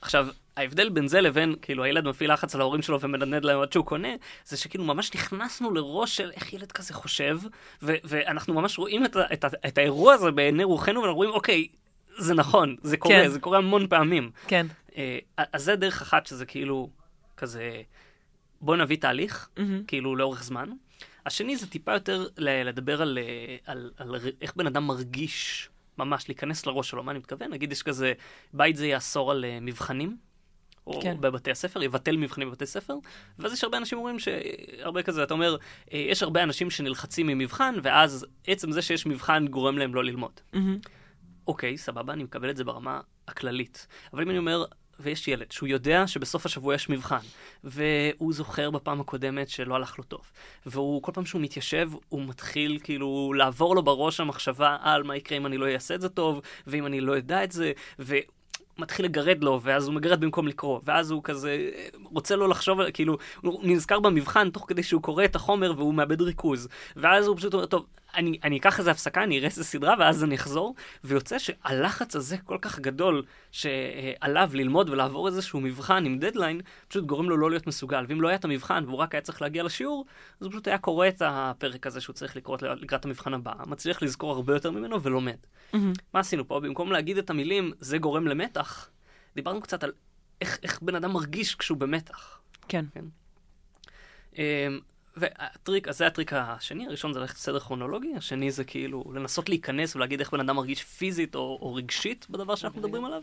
עכשיו, 0.00 0.26
ההבדל 0.56 0.88
בין 0.88 1.08
זה 1.08 1.20
לבין, 1.20 1.54
כאילו, 1.62 1.84
הילד 1.84 2.04
מפעיל 2.08 2.32
לחץ 2.32 2.54
על 2.54 2.60
ההורים 2.60 2.82
שלו 2.82 3.00
ומנדנד 3.00 3.44
להם 3.44 3.60
עד 3.60 3.72
שהוא 3.72 3.86
קונה, 3.86 4.08
זה 4.44 4.56
שכאילו 4.56 4.84
ממש 4.84 5.14
נכנסנו 5.14 5.74
לראש 5.74 6.16
של 6.16 6.30
איך 6.34 6.52
ילד 6.52 6.72
כזה 6.72 6.94
חושב, 6.94 7.38
ו- 7.82 7.96
ואנחנו 8.04 8.54
ממש 8.54 8.78
רואים 8.78 9.04
את, 9.04 9.16
את, 9.32 9.44
את 9.66 9.78
האירוע 9.78 10.14
הזה 10.14 10.30
בעיני 10.30 10.64
רוחנו, 10.64 11.00
ואנחנו 11.00 11.16
רואים, 11.16 11.32
אוקיי, 11.32 11.66
זה 12.18 12.34
נכון, 12.34 12.76
זה 12.82 12.96
קורה, 12.96 13.14
כן. 13.14 13.28
זה 13.28 13.40
קורה 13.40 13.58
המון 13.58 13.86
פעמים. 13.86 14.30
כן. 14.46 14.66
אה, 14.96 15.18
אז 15.52 15.64
זה 15.64 15.76
דרך 15.76 16.02
אחת 16.02 16.26
שזה 16.26 16.46
כאילו, 16.46 16.90
כזה, 17.36 17.82
בוא 18.62 18.76
נביא 18.76 18.96
תהליך, 18.96 19.48
מהמם. 19.56 19.84
כאילו, 19.86 20.16
לאורך 20.16 20.44
זמן. 20.44 20.68
השני 21.26 21.56
זה 21.56 21.66
טיפה 21.66 21.92
יותר 21.92 22.26
לדבר 22.38 23.02
על, 23.02 23.18
אה, 23.18 23.56
על, 23.66 23.90
על, 23.96 24.14
על 24.14 24.20
איך 24.40 24.56
בן 24.56 24.66
אדם 24.66 24.86
מרגיש, 24.86 25.68
ממש 25.98 26.28
להיכנס 26.28 26.66
לראש 26.66 26.90
שלו, 26.90 27.02
מה 27.02 27.10
אני 27.12 27.18
מתכוון? 27.18 27.50
נגיד 27.50 27.72
יש 27.72 27.82
כזה, 27.82 28.12
בית 28.52 28.76
זה 28.76 28.86
יאסור 28.86 29.30
על 29.30 29.44
אה, 29.44 29.58
מבחנים. 29.60 30.16
או 30.86 31.00
כן. 31.02 31.16
בבתי 31.20 31.50
הספר, 31.50 31.82
יבטל 31.82 32.16
מבחנים 32.16 32.48
בבתי 32.48 32.66
ספר, 32.66 32.94
ואז 33.38 33.52
יש 33.52 33.64
הרבה 33.64 33.78
אנשים 33.78 33.98
אומרים 33.98 34.18
שהרבה 34.18 35.02
כזה, 35.02 35.22
אתה 35.22 35.34
אומר, 35.34 35.56
אה, 35.92 35.98
יש 35.98 36.22
הרבה 36.22 36.42
אנשים 36.42 36.70
שנלחצים 36.70 37.26
ממבחן, 37.26 37.74
ואז 37.82 38.26
עצם 38.46 38.72
זה 38.72 38.82
שיש 38.82 39.06
מבחן 39.06 39.46
גורם 39.46 39.78
להם 39.78 39.94
לא 39.94 40.04
ללמוד. 40.04 40.40
מהמם. 40.52 40.76
אוקיי, 41.46 41.78
סבבה, 41.78 42.12
אני 42.12 42.24
מקבל 42.24 42.50
את 42.50 42.56
זה 42.56 42.64
ברמה 42.64 43.00
הכללית. 43.28 43.86
אבל 44.12 44.22
אם 44.22 44.30
אני 44.30 44.38
אומר, 44.38 44.64
ויש 45.02 45.28
ילד 45.28 45.52
שהוא 45.52 45.68
יודע 45.68 46.06
שבסוף 46.06 46.46
השבוע 46.46 46.74
יש 46.74 46.88
מבחן, 46.88 47.18
והוא 47.64 48.32
זוכר 48.32 48.70
בפעם 48.70 49.00
הקודמת 49.00 49.48
שלא 49.48 49.74
הלך 49.74 49.98
לו 49.98 50.04
טוב, 50.04 50.20
והוא, 50.66 51.02
כל 51.02 51.12
פעם 51.12 51.26
שהוא 51.26 51.42
מתיישב, 51.42 51.90
הוא 52.08 52.22
מתחיל 52.22 52.78
כאילו 52.82 53.32
לעבור 53.36 53.76
לו 53.76 53.82
בראש 53.82 54.20
המחשבה 54.20 54.76
על 54.80 55.02
מה 55.02 55.16
יקרה 55.16 55.38
אם 55.38 55.46
אני 55.46 55.58
לא 55.58 55.68
אעשה 55.72 55.94
את 55.94 56.00
זה 56.00 56.08
טוב, 56.08 56.40
ואם 56.66 56.86
אני 56.86 57.00
לא 57.00 57.18
אדע 57.18 57.44
את 57.44 57.52
זה, 57.52 57.72
ו... 57.98 58.16
מתחיל 58.78 59.04
לגרד 59.04 59.44
לו, 59.44 59.60
ואז 59.62 59.86
הוא 59.86 59.94
מגרד 59.94 60.20
במקום 60.20 60.48
לקרוא, 60.48 60.80
ואז 60.84 61.10
הוא 61.10 61.22
כזה 61.24 61.70
רוצה 62.04 62.36
לא 62.36 62.48
לחשוב, 62.48 62.90
כאילו, 62.90 63.18
הוא 63.40 63.60
נזכר 63.62 64.00
במבחן 64.00 64.50
תוך 64.50 64.64
כדי 64.68 64.82
שהוא 64.82 65.02
קורא 65.02 65.24
את 65.24 65.36
החומר 65.36 65.72
והוא 65.76 65.94
מאבד 65.94 66.22
ריכוז, 66.22 66.68
ואז 66.96 67.26
הוא 67.26 67.36
פשוט 67.36 67.54
אומר, 67.54 67.66
טוב, 67.66 67.86
אני, 68.14 68.38
אני 68.44 68.58
אקח 68.58 68.78
איזה 68.78 68.90
הפסקה, 68.90 69.22
אני 69.22 69.38
אראה 69.38 69.48
איזה 69.48 69.64
סדרה, 69.64 69.94
ואז 69.98 70.24
אני 70.24 70.34
אחזור, 70.34 70.74
ויוצא 71.04 71.38
שהלחץ 71.38 72.16
הזה 72.16 72.36
כל 72.38 72.58
כך 72.60 72.78
גדול, 72.78 73.24
שעליו 73.50 74.50
ללמוד 74.54 74.90
ולעבור 74.90 75.26
איזשהו 75.26 75.60
מבחן 75.60 76.04
עם 76.04 76.18
דדליין, 76.18 76.60
פשוט 76.88 77.04
גורם 77.04 77.30
לו 77.30 77.36
לא 77.36 77.50
להיות 77.50 77.66
מסוגל, 77.66 78.04
ואם 78.08 78.20
לא 78.20 78.28
היה 78.28 78.36
את 78.36 78.44
המבחן 78.44 78.84
והוא 78.86 78.98
רק 78.98 79.14
היה 79.14 79.20
צריך 79.20 79.42
להגיע 79.42 79.62
לשיעור, 79.62 80.04
אז 80.40 80.46
הוא 80.46 80.50
פשוט 80.50 80.68
היה 80.68 80.78
קורא 80.78 81.08
את 81.08 81.22
הפרק 81.24 81.86
הזה 81.86 82.00
שהוא 82.00 82.14
צריך 82.14 82.36
לקרוא 82.36 82.58
לקראת 82.62 83.04
המבחן 83.04 83.34
הבא, 83.34 83.52
מצליח 83.66 84.02
לזכור 84.02 84.32
הרבה 84.32 84.54
יותר 84.54 84.70
ממנו 84.70 85.02
ולומד. 85.02 85.36
מהמם. 85.72 85.92
מה 86.14 86.20
עשינו 86.20 86.48
פה? 86.48 86.60
במקום 86.60 86.92
להגיד 86.92 87.18
את 87.18 87.30
המילים, 87.30 87.72
זה 87.80 87.98
גורם 87.98 88.26
למתח, 88.26 88.88
דיברנו 89.34 89.60
קצת 89.60 89.84
על 89.84 89.92
איך, 90.40 90.58
איך 90.62 90.82
בן 90.82 90.94
אדם 90.94 91.12
מרגיש 91.12 91.54
כשהוא 91.54 91.78
במתח. 91.78 92.40
כן. 92.68 92.84
אמ, 94.38 94.80
והטריק, 95.16 95.88
אז 95.88 95.98
זה 95.98 96.06
הטריק 96.06 96.32
השני, 96.32 96.86
הראשון 96.86 97.12
זה 97.12 97.20
ללכת 97.20 97.34
בסדר 97.34 97.60
כרונולוגי, 97.60 98.14
השני 98.16 98.50
זה 98.50 98.64
כאילו 98.64 99.04
לנסות 99.14 99.48
להיכנס 99.48 99.96
ולהגיד 99.96 100.20
איך 100.20 100.32
בן 100.32 100.40
אדם 100.40 100.56
מרגיש 100.56 100.82
פיזית 100.84 101.34
או, 101.34 101.58
או 101.62 101.74
רגשית 101.74 102.26
בדבר 102.30 102.54
שאנחנו 102.54 102.80
מדברים 102.80 103.04
עליו. 103.04 103.22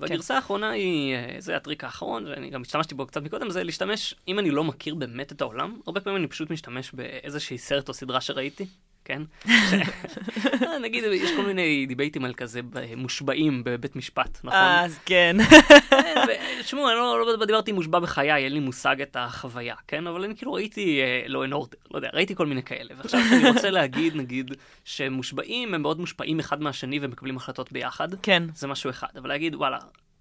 והגרסה 0.00 0.36
האחרונה 0.36 0.70
היא, 0.70 1.14
אה, 1.14 1.36
זה 1.38 1.56
הטריק 1.56 1.84
האחרון, 1.84 2.26
ואני 2.26 2.50
גם 2.50 2.62
השתמשתי 2.62 2.94
בו 2.94 3.06
קצת 3.06 3.22
מקודם, 3.22 3.50
זה 3.50 3.64
להשתמש, 3.64 4.14
אם 4.28 4.38
אני 4.38 4.50
לא 4.50 4.64
מכיר 4.64 4.94
באמת 4.94 5.32
את 5.32 5.40
העולם, 5.40 5.80
הרבה 5.86 6.00
פעמים 6.00 6.18
אני 6.18 6.28
פשוט 6.28 6.50
משתמש 6.50 6.92
באיזושהי 6.92 7.58
סרט 7.58 7.88
או 7.88 7.94
סדרה 7.94 8.20
שראיתי, 8.20 8.66
כן? 9.04 9.22
אה, 9.48 10.78
נגיד, 10.82 11.04
יש 11.04 11.30
כל 11.36 11.46
מיני 11.46 11.86
דיבייטים 11.86 12.24
על 12.24 12.34
כזה 12.34 12.60
מושבעים 12.96 13.62
בבית 13.64 13.96
משפט, 13.96 14.38
נכון? 14.44 14.60
אז 14.60 14.98
כן. 15.06 15.36
תשמעו, 16.60 16.88
אני 16.88 16.96
לא, 16.96 17.36
לא 17.38 17.46
דיברתי 17.46 17.72
מושבע 17.72 17.98
בחיי, 17.98 18.44
אין 18.44 18.52
לי 18.52 18.60
מושג 18.60 19.00
את 19.00 19.16
החוויה, 19.20 19.74
כן? 19.88 20.06
אבל 20.06 20.24
אני 20.24 20.36
כאילו 20.36 20.52
ראיתי 20.52 21.00
לא 21.26 21.42
אין 21.42 21.52
אורדר, 21.52 21.78
לא 21.90 21.98
יודע, 21.98 22.08
ראיתי 22.12 22.34
כל 22.34 22.46
מיני 22.46 22.62
כאלה. 22.62 22.94
ועכשיו 22.96 23.20
אני 23.32 23.50
רוצה 23.50 23.70
להגיד, 23.70 24.16
נגיד, 24.16 24.50
שמושבעים 24.84 25.74
הם 25.74 25.82
מאוד 25.82 26.00
מושפעים 26.00 26.40
אחד 26.40 26.62
מהשני 26.62 26.98
ומקבלים 27.02 27.36
החלטות 27.36 27.72
ביחד. 27.72 28.08
כן. 28.22 28.42
זה 28.54 28.66
משהו 28.66 28.90
אחד. 28.90 29.08
אבל 29.16 29.28
להגיד, 29.28 29.54
וואלה, 29.54 29.78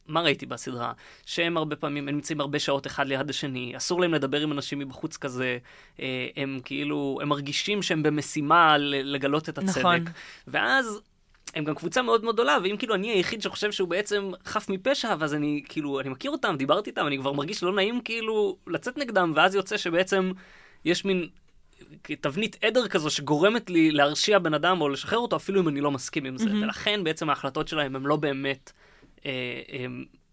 מה 0.07 0.21
ראיתי 0.21 0.45
בסדרה? 0.45 0.91
שהם 1.25 1.57
הרבה 1.57 1.75
פעמים, 1.75 2.07
הם 2.07 2.15
נמצאים 2.15 2.41
הרבה 2.41 2.59
שעות 2.59 2.87
אחד 2.87 3.07
ליד 3.07 3.29
השני, 3.29 3.73
אסור 3.77 4.01
להם 4.01 4.13
לדבר 4.13 4.41
עם 4.41 4.51
אנשים 4.51 4.79
מבחוץ 4.79 5.17
כזה, 5.17 5.57
אה, 5.99 6.27
הם 6.35 6.59
כאילו, 6.65 7.19
הם 7.21 7.29
מרגישים 7.29 7.81
שהם 7.81 8.03
במשימה 8.03 8.77
לגלות 8.77 9.49
את 9.49 9.57
הצדק. 9.57 9.77
נכון. 9.77 10.03
ואז 10.47 11.01
הם 11.55 11.63
גם 11.63 11.75
קבוצה 11.75 12.01
מאוד 12.01 12.23
מאוד 12.23 12.35
גדולה, 12.35 12.57
ואם 12.63 12.77
כאילו 12.77 12.95
אני 12.95 13.11
היחיד 13.11 13.41
שחושב 13.41 13.71
שהוא 13.71 13.89
בעצם 13.89 14.31
חף 14.45 14.69
מפשע, 14.69 15.15
ואז 15.19 15.33
אני 15.33 15.63
כאילו, 15.69 15.99
אני 15.99 16.09
מכיר 16.09 16.31
אותם, 16.31 16.55
דיברתי 16.57 16.89
איתם, 16.89 17.07
אני 17.07 17.17
כבר 17.17 17.31
מרגיש 17.31 17.63
לא 17.63 17.73
נעים 17.73 18.01
כאילו 18.01 18.57
לצאת 18.67 18.97
נגדם, 18.97 19.31
ואז 19.35 19.55
יוצא 19.55 19.77
שבעצם 19.77 20.31
יש 20.85 21.05
מין 21.05 21.27
תבנית 22.21 22.57
עדר 22.63 22.87
כזו 22.87 23.09
שגורמת 23.09 23.69
לי 23.69 23.91
להרשיע 23.91 24.39
בן 24.39 24.53
אדם 24.53 24.81
או 24.81 24.89
לשחרר 24.89 25.19
אותו, 25.19 25.35
אפילו 25.35 25.61
אם 25.61 25.67
אני 25.67 25.81
לא 25.81 25.91
מסכים 25.91 26.25
עם 26.25 26.37
זה. 26.37 26.45
מהמם. 26.45 26.63
ולכן 26.63 27.03
בעצם 27.03 27.29
ההחלטות 27.29 27.67
שלהם 27.67 27.95
הן 27.95 28.03
לא 28.03 28.15
באמת, 28.15 28.71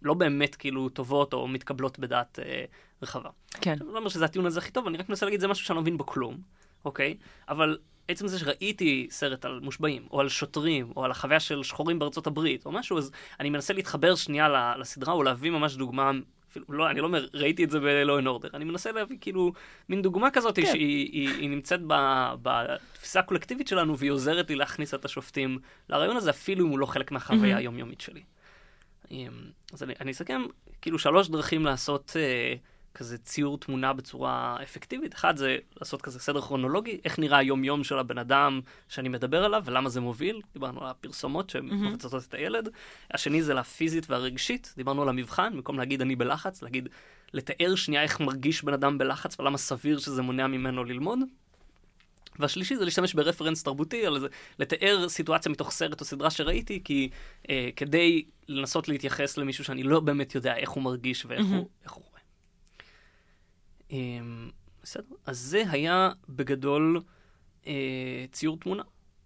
לא 0.03 0.15
באמת 0.15 0.55
כאילו 0.55 0.89
טובות 0.89 1.33
או 1.33 1.49
מתקבלות 1.49 1.99
בדעת 1.99 2.39
אה, 2.39 2.65
רחבה. 3.03 3.31
כן. 3.61 3.77
אני 3.81 3.93
לא 3.93 3.99
אומר 3.99 4.09
שזה 4.09 4.25
הטיעון 4.25 4.47
הזה 4.47 4.59
הכי 4.59 4.71
טוב, 4.71 4.87
אני 4.87 4.99
רק 4.99 5.09
מנסה 5.09 5.27
להגיד, 5.27 5.41
זה 5.41 5.49
משהו 5.49 5.65
שאני 5.65 5.77
לא 5.77 5.83
מבין 5.83 5.97
בו 5.97 6.07
כלום, 6.07 6.39
אוקיי? 6.85 7.17
אבל 7.49 7.79
עצם 8.09 8.29
זה 8.29 8.39
שראיתי 8.39 9.09
סרט 9.11 9.45
על 9.45 9.61
מושבעים, 9.63 10.07
או 10.11 10.21
על 10.21 10.29
שוטרים, 10.29 10.93
או 10.97 11.05
על 11.05 11.11
החוויה 11.11 11.41
של 11.41 11.63
שחורים 11.63 11.99
בארצות 11.99 12.27
הברית, 12.27 12.67
או 12.67 12.73
משהו, 12.73 12.99
אז 12.99 13.11
אני 13.41 13.51
מנסה 13.51 13.75
להתחבר 13.75 14.15
שנייה 14.15 14.75
לסדרה, 14.79 15.13
או 15.13 15.23
להביא 15.23 15.51
ממש 15.51 15.77
דוגמה, 15.77 16.11
אפילו, 16.51 16.65
לא, 16.69 16.91
אני 16.91 17.01
לא 17.01 17.07
אומר, 17.07 17.27
ראיתי 17.35 17.65
את 17.65 17.71
זה 17.71 17.81
ב-Law 17.81 18.23
and 18.23 18.27
Order, 18.27 18.49
אני 18.55 18.65
מנסה 18.65 18.93
להביא 18.93 19.17
כאילו 19.21 19.53
מין 19.89 20.03
דוגמה 20.03 20.31
כזאת, 20.31 20.57
כן. 20.57 20.67
שהיא 20.67 21.11
היא, 21.13 21.29
היא 21.29 21.51
נמצאת 21.51 21.81
ב- 21.87 22.35
בתפיסה 22.43 23.21
הקולקטיבית 23.21 23.69
שלנו, 23.69 23.99
והיא 23.99 24.11
עוזרת 24.11 24.51
לי 24.51 24.57
להכניס 24.57 24.95
את 24.95 25.05
השופטים 25.05 25.59
לרעיון 25.89 26.17
הזה, 26.17 26.31
אפילו 26.31 26.67
אם 26.67 26.71
הוא 26.71 26.79
לא 26.79 26.87
חלק 26.87 27.13
מהחוויה 27.13 27.43
מהמם. 27.43 27.57
היומיומית 27.57 28.01
שלי. 28.01 28.23
אמ, 29.11 29.51
אז 29.73 29.83
אני, 29.83 29.95
אני 30.01 30.11
אסכם, 30.11 30.43
כאילו 30.83 30.99
שלוש 30.99 31.29
דרכים 31.29 31.65
לעשות 31.65 32.13
אה, 32.17 32.55
כזה 32.95 33.19
ציור 33.19 33.59
תמונה 33.59 33.93
בצורה 33.93 34.57
אפקטיבית. 34.63 35.15
אחד 35.15 35.37
זה 35.37 35.57
לעשות 35.81 36.03
כזה 36.03 36.21
סדר 36.21 36.41
כרונולוגי, 36.41 37.01
איך 37.05 37.19
נראה 37.19 37.39
היום-יום 37.39 37.85
של 37.85 37.99
הבן 37.99 38.19
אדם 38.19 38.61
שאני 38.89 39.09
מדבר 39.09 39.45
עליו 39.45 39.63
ולמה 39.67 39.89
זה 39.89 40.01
מוביל. 40.01 40.41
דיברנו 40.53 40.81
על 40.81 40.87
הפרסומות 40.91 41.51
שמבצעות 41.51 42.25
את 42.29 42.35
הילד. 42.35 42.69
השני 43.11 43.43
זה 43.43 43.55
לפיזית 43.55 44.11
והרגשית, 44.11 44.75
דיברנו 44.77 45.03
על 45.03 45.09
המבחן, 45.09 45.53
במקום 45.53 45.79
להגיד 45.79 46.01
אני 46.01 46.17
בלחץ, 46.17 46.63
להגיד, 46.63 46.89
לתאר 47.33 47.75
שנייה 47.75 48.03
איך 48.03 48.21
מרגיש 48.21 48.65
בן 48.65 48.73
אדם 48.73 48.99
בלחץ 48.99 49.41
ולמה 49.41 49.59
סביר 49.59 49.99
שזה 49.99 50.23
מונע 50.23 50.47
ממנו 50.47 50.85
ללמוד. 50.85 51.19
והשלישי 52.41 52.77
זה 52.77 52.85
להשתמש 52.85 53.15
ברפרנס 53.15 53.63
תרבותי, 53.63 54.07
על 54.07 54.21
זה, 54.21 54.27
לתאר 54.59 55.09
סיטואציה 55.09 55.53
מתוך 55.53 55.71
סרט 55.71 56.01
או 56.01 56.05
סדרה 56.05 56.31
שראיתי, 56.31 56.81
כי 56.85 57.11
אה, 57.51 57.69
כדי 57.77 58.25
לנסות 58.49 58.89
להתייחס 58.89 59.37
למישהו 59.37 59.65
שאני 59.65 59.83
לא 59.83 60.01
באמת 60.01 60.35
יודע 60.35 60.57
איך 60.57 60.71
הוא 60.71 60.83
מרגיש 60.83 61.27
ואיך 61.27 61.41
מהמם. 61.41 61.55
הוא, 61.55 61.69
הוא 61.91 62.05
רואה. 62.11 62.21
אה, 63.93 63.97
בסדר, 64.83 65.15
אז 65.27 65.39
זה 65.39 65.63
היה 65.71 66.11
בגדול 66.29 67.01
אה, 67.67 67.73
ציור 68.33 68.57
תמונה. 68.57 68.83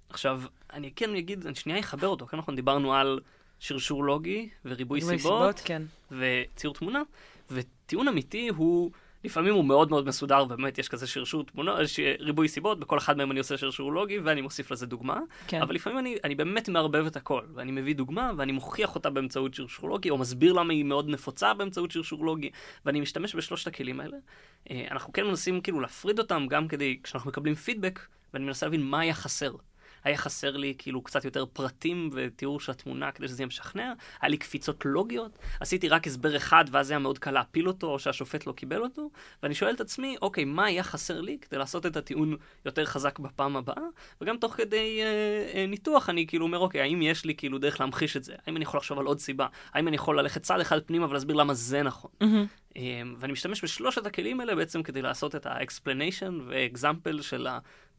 עכשיו, 0.08 0.42
אני 0.72 0.90
כן 0.96 1.14
אגיד, 1.14 1.46
אני 1.46 1.54
שנייה 1.54 1.80
אחבר 1.80 2.08
אותו, 2.08 2.26
כן 2.26 2.36
נכון, 2.36 2.56
דיברנו 2.56 2.94
על 2.94 3.20
שרשור 3.58 4.04
לוגי 4.04 4.48
וריבוי 4.64 5.00
ריבוי 5.00 5.18
סיבות, 5.18 5.60
כן. 5.64 5.82
וציור 6.10 6.74
תמונה, 6.74 7.02
וטיעון 7.50 8.08
אמיתי 8.08 8.48
הוא 8.48 8.90
לפעמים 9.24 9.54
הוא 9.54 9.64
מאוד 9.64 9.90
מאוד 9.90 10.06
מסודר, 10.06 10.44
ובאמת 10.44 10.78
יש 10.78 10.88
כזה 10.88 11.06
שרשור 11.06 11.44
תמונות, 11.44 11.80
יש 11.80 12.00
ריבוי 12.18 12.48
סיבות, 12.48 12.80
בכל 12.80 12.98
אחד 12.98 13.16
מהם 13.16 13.30
אני 13.30 13.38
עושה 13.38 13.56
שרשור 13.56 13.92
לוגי, 13.92 14.18
ואני 14.18 14.40
מוסיף 14.40 14.70
לזה 14.70 14.86
דוגמה. 14.86 15.20
כן. 15.46 15.62
אבל 15.62 15.74
לפעמים 15.74 15.98
אני, 15.98 16.16
אני 16.24 16.34
באמת 16.34 16.68
מערבב 16.68 17.06
את 17.06 17.16
הכל, 17.16 17.42
ואני 17.54 17.72
מביא 17.72 17.94
דוגמה, 17.94 18.30
ואני 18.36 18.52
מוכיח 18.52 18.94
אותה 18.94 19.10
באמצעות 19.10 19.54
שרשור 19.54 19.88
לוגי, 19.88 20.10
או 20.10 20.18
מסביר 20.18 20.52
למה 20.52 20.72
היא 20.72 20.84
מאוד 20.84 21.08
נפוצה 21.08 21.54
באמצעות 21.54 21.90
שרשור 21.90 22.24
לוגי, 22.24 22.50
ואני 22.86 23.00
משתמש 23.00 23.34
בשלושת 23.34 23.66
הכלים 23.66 24.00
האלה. 24.00 24.16
אה, 24.70 24.86
אנחנו 24.90 25.12
כן 25.12 25.26
מנסים 25.26 25.60
כאילו 25.60 25.80
להפריד 25.80 26.18
אותם, 26.18 26.46
גם 26.50 26.68
כדי, 26.68 26.98
כשאנחנו 27.02 27.30
מקבלים 27.30 27.54
פידבק, 27.54 28.00
ואני 28.34 28.44
מנסה 28.44 28.66
להבין 28.66 28.82
מה 28.82 29.00
היה 29.00 29.14
חסר. 29.14 29.52
היה 30.04 30.16
חסר 30.16 30.56
לי 30.56 30.74
כאילו 30.78 31.02
קצת 31.02 31.24
יותר 31.24 31.46
פרטים 31.46 32.10
ותיאור 32.12 32.60
של 32.60 32.72
התמונה 32.72 33.12
כדי 33.12 33.28
שזה 33.28 33.42
יהיה 33.42 33.46
משכנע, 33.46 33.92
היה 34.20 34.30
לי 34.30 34.36
קפיצות 34.36 34.84
לוגיות, 34.84 35.38
עשיתי 35.60 35.88
רק 35.88 36.06
הסבר 36.06 36.36
אחד 36.36 36.64
ואז 36.70 36.90
היה 36.90 36.98
מאוד 36.98 37.18
קל 37.18 37.30
להפיל 37.30 37.68
אותו 37.68 37.86
או 37.86 37.98
שהשופט 37.98 38.46
לא 38.46 38.52
קיבל 38.52 38.82
אותו, 38.82 39.10
ואני 39.42 39.54
שואל 39.54 39.74
את 39.74 39.80
עצמי, 39.80 40.16
אוקיי, 40.22 40.44
מה 40.44 40.64
היה 40.64 40.82
חסר 40.82 41.20
לי 41.20 41.38
כדי 41.40 41.58
לעשות 41.58 41.86
את 41.86 41.96
הטיעון 41.96 42.36
יותר 42.64 42.84
חזק 42.84 43.18
בפעם 43.18 43.56
הבאה, 43.56 43.84
וגם 44.20 44.36
תוך 44.36 44.52
כדי 44.52 45.00
אה, 45.02 45.06
אה, 45.54 45.66
ניתוח 45.66 46.10
אני 46.10 46.26
כאילו 46.26 46.46
אומר, 46.46 46.58
אוקיי, 46.58 46.80
האם 46.80 47.02
יש 47.02 47.24
לי 47.24 47.34
כאילו 47.34 47.58
דרך 47.58 47.80
להמחיש 47.80 48.16
את 48.16 48.24
זה? 48.24 48.34
האם 48.46 48.56
אני 48.56 48.62
יכול 48.62 48.78
לחשוב 48.78 48.98
על 48.98 49.06
עוד 49.06 49.18
סיבה? 49.18 49.46
האם 49.72 49.88
אני 49.88 49.96
יכול 49.96 50.20
ללכת 50.20 50.42
צעד 50.42 50.60
אחד 50.60 50.80
פנימה 50.82 51.06
ולהסביר 51.10 51.36
למה 51.36 51.54
זה 51.54 51.82
נכון? 51.82 52.10
Mm-hmm. 52.22 52.78
ואני 53.18 53.32
משתמש 53.32 53.64
בשלושת 53.64 54.06
הכלים 54.06 54.40
האלה 54.40 54.54
בעצם 54.54 54.82
כדי 54.82 55.02
לעשות 55.02 55.34
את 55.34 55.46
ה-explanation 55.46 56.32
ו-example 56.46 57.22
של. 57.22 57.46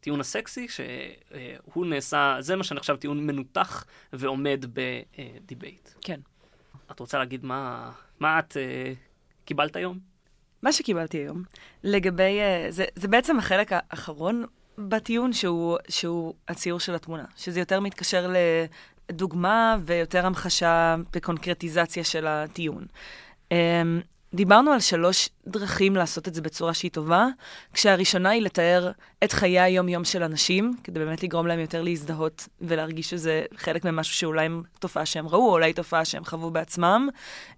הטיעון 0.06 0.20
הסקסי, 0.20 0.68
שהוא 0.68 1.86
נעשה, 1.86 2.38
זה 2.40 2.56
מה 2.56 2.64
שנחשב 2.64 2.96
טיעון 2.96 3.28
מנותח 3.28 3.86
ועומד 4.14 4.66
בדיבייט. 4.74 5.90
כן. 6.02 6.20
את 6.92 7.00
רוצה 7.00 7.18
להגיד 7.18 7.46
מה, 7.46 7.92
מה 8.20 8.40
את 8.40 8.54
uh, 8.54 8.96
קיבלת 9.46 9.76
היום? 9.76 10.00
מה 10.62 10.72
שקיבלתי 10.72 11.18
היום, 11.18 11.44
לגבי, 11.84 12.40
uh, 12.40 12.72
זה, 12.72 12.86
זה 12.96 13.08
בעצם 13.08 13.40
החלק 13.40 13.72
האחרון 13.72 14.46
בטיעון, 14.78 15.34
שהוא, 15.34 15.78
שהוא 15.90 16.34
הציור 16.48 16.80
של 16.80 16.96
התמונה, 16.96 17.26
שזה 17.36 17.60
יותר 17.60 17.80
מתקשר 17.80 18.34
לדוגמה 19.10 19.78
ויותר 19.86 20.26
המחשה 20.26 20.96
וקונקרטיזציה 21.16 22.04
של 22.04 22.28
הטיעון. 22.28 22.86
Um, 23.50 23.56
דיברנו 24.34 24.72
על 24.72 24.80
שלוש 24.80 25.30
דרכים 25.48 25.96
לעשות 25.96 26.28
את 26.28 26.34
זה 26.34 26.42
בצורה 26.42 26.74
שהיא 26.74 26.92
טובה, 26.92 27.28
כשהראשונה 27.74 28.30
היא 28.30 28.42
לתאר 28.42 28.92
את 29.24 29.32
חיי 29.32 29.60
היום-יום 29.60 30.04
של 30.04 30.24
אנשים, 30.24 30.74
כדי 30.84 31.00
באמת 31.00 31.24
לגרום 31.24 31.48
להם 31.48 31.60
יותר 31.60 31.82
להזדהות 31.82 32.48
ולהרגיש 32.62 33.10
שזה 33.10 33.44
חלק 33.56 33.86
ממשהו 33.86 34.16
שאולי 34.16 34.46
הם 34.46 34.64
תופעה 34.80 35.06
שהם 35.06 35.28
ראו, 35.28 35.48
או 35.48 35.52
אולי 35.52 35.74
תופעה 35.74 36.06
שהם 36.06 36.26
חוו 36.26 36.52
בעצמם. 36.52 37.10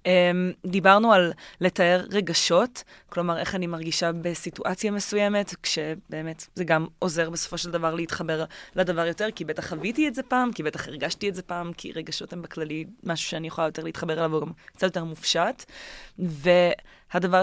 אמ, 0.06 0.51
דיברנו 0.65 1.13
על 1.13 1.34
לתאר 1.62 2.06
רגשות, 2.12 2.84
כלומר, 3.10 3.38
איך 3.38 3.56
אני 3.56 3.67
מרגישה 3.67 4.12
בסיטואציה 4.12 4.91
מסוימת, 4.91 5.56
כשבאמת 5.63 6.48
זה 6.56 6.63
גם 6.63 6.88
עוזר 7.00 7.29
בסופו 7.29 7.58
של 7.58 7.72
דבר 7.72 7.96
להתחבר 7.96 8.46
לדבר 8.75 9.06
יותר, 9.06 9.27
כי 9.36 9.46
בטח 9.46 9.70
חוויתי 9.70 10.08
את 10.08 10.15
זה 10.15 10.24
פעם, 10.24 10.51
כי 10.51 10.63
בטח 10.63 10.88
הרגשתי 10.88 11.29
את 11.29 11.36
זה 11.36 11.41
פעם, 11.41 11.74
כי 11.74 11.91
רגשות 11.91 12.34
הם 12.34 12.41
בכללי 12.41 12.86
משהו 13.03 13.29
שאני 13.29 13.48
יכולה 13.48 13.67
יותר 13.67 13.84
להתחבר 13.84 14.13
אליו, 14.13 14.32
והוא 14.32 14.41
גם 14.41 14.51
קצת 14.75 14.84
יותר 14.84 15.03
מופשט. 15.03 15.65
ו... 16.20 16.50
והדבר 17.13 17.41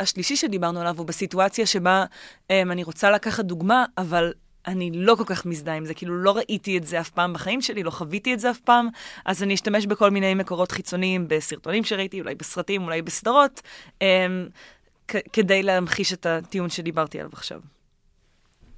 השלישי 0.00 0.36
שדיברנו 0.36 0.80
עליו 0.80 0.98
הוא 0.98 1.06
בסיטואציה 1.06 1.66
שבה 1.66 2.04
um, 2.42 2.52
אני 2.52 2.84
רוצה 2.84 3.10
לקחת 3.10 3.44
דוגמה, 3.44 3.84
אבל 3.98 4.32
אני 4.66 4.90
לא 4.94 5.14
כל 5.14 5.24
כך 5.26 5.46
מזדהה 5.46 5.76
עם 5.76 5.84
זה, 5.84 5.94
כאילו 5.94 6.22
לא 6.22 6.36
ראיתי 6.36 6.78
את 6.78 6.86
זה 6.86 7.00
אף 7.00 7.10
פעם 7.10 7.32
בחיים 7.32 7.62
שלי, 7.62 7.82
לא 7.82 7.90
חוויתי 7.90 8.34
את 8.34 8.40
זה 8.40 8.50
אף 8.50 8.60
פעם, 8.60 8.88
אז 9.24 9.42
אני 9.42 9.54
אשתמש 9.54 9.86
בכל 9.86 10.10
מיני 10.10 10.34
מקורות 10.34 10.72
חיצוניים, 10.72 11.28
בסרטונים 11.28 11.84
שראיתי, 11.84 12.20
אולי 12.20 12.34
בסרטים, 12.34 12.82
אולי 12.82 13.02
בסדרות, 13.02 13.62
um, 13.88 15.12
כדי 15.32 15.62
להמחיש 15.62 16.12
את 16.12 16.26
הטיעון 16.26 16.70
שדיברתי 16.70 17.18
עליו 17.18 17.30
עכשיו. 17.32 17.60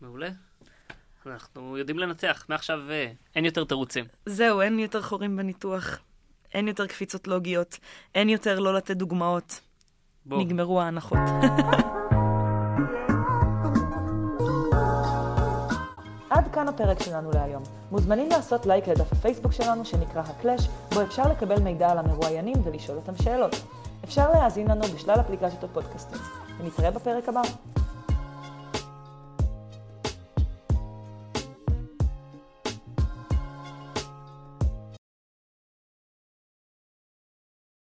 מעולה. 0.01 0.29
אנחנו 1.27 1.79
יודעים 1.79 1.99
לנצח, 1.99 2.47
מעכשיו 2.49 2.79
uh, 2.79 3.17
אין 3.37 3.45
יותר 3.45 3.65
תירוצים. 3.65 4.05
זהו, 4.27 4.61
אין 4.61 4.79
יותר 4.79 5.03
חורים 5.03 5.37
בניתוח, 5.37 5.99
אין 6.55 6.69
יותר 6.69 6.87
קפיצות 6.87 7.29
לוגיות, 7.29 7.79
אין 8.15 8.29
יותר 8.29 8.59
לא 8.59 8.75
לתת 8.75 8.97
דוגמאות. 8.97 9.61
בוא. 10.29 10.39
נגמרו 10.39 10.81
ההנחות. 10.81 11.19
עד 16.31 16.49
כאן 16.53 16.69
הפרק 16.69 17.03
שלנו 17.03 17.31
להיום. 17.31 17.63
מוזמנים 17.91 18.29
לעשות 18.29 18.67
לייק 18.67 18.89
לדף 18.89 19.13
הפייסבוק 19.13 19.53
שלנו 19.53 19.85
שנקרא 19.85 20.23
הקלאש, 20.23 20.69
בו 20.95 21.03
אפשר 21.03 21.23
לקבל 21.23 21.61
מידע 21.61 21.91
על 21.91 21.99
המרואיינים 21.99 22.57
ולשאול 22.65 22.97
אותם 22.97 23.17
שאלות. 23.23 23.57
אפשר 24.05 24.31
להאזין 24.33 24.71
לנו 24.71 24.83
בשלל 24.83 25.21
אפליקציות 25.21 25.65
הפודקאסטים. 25.65 26.19
ונתראה 26.59 26.91
בפרק 26.91 27.29
הבא. 27.29 27.43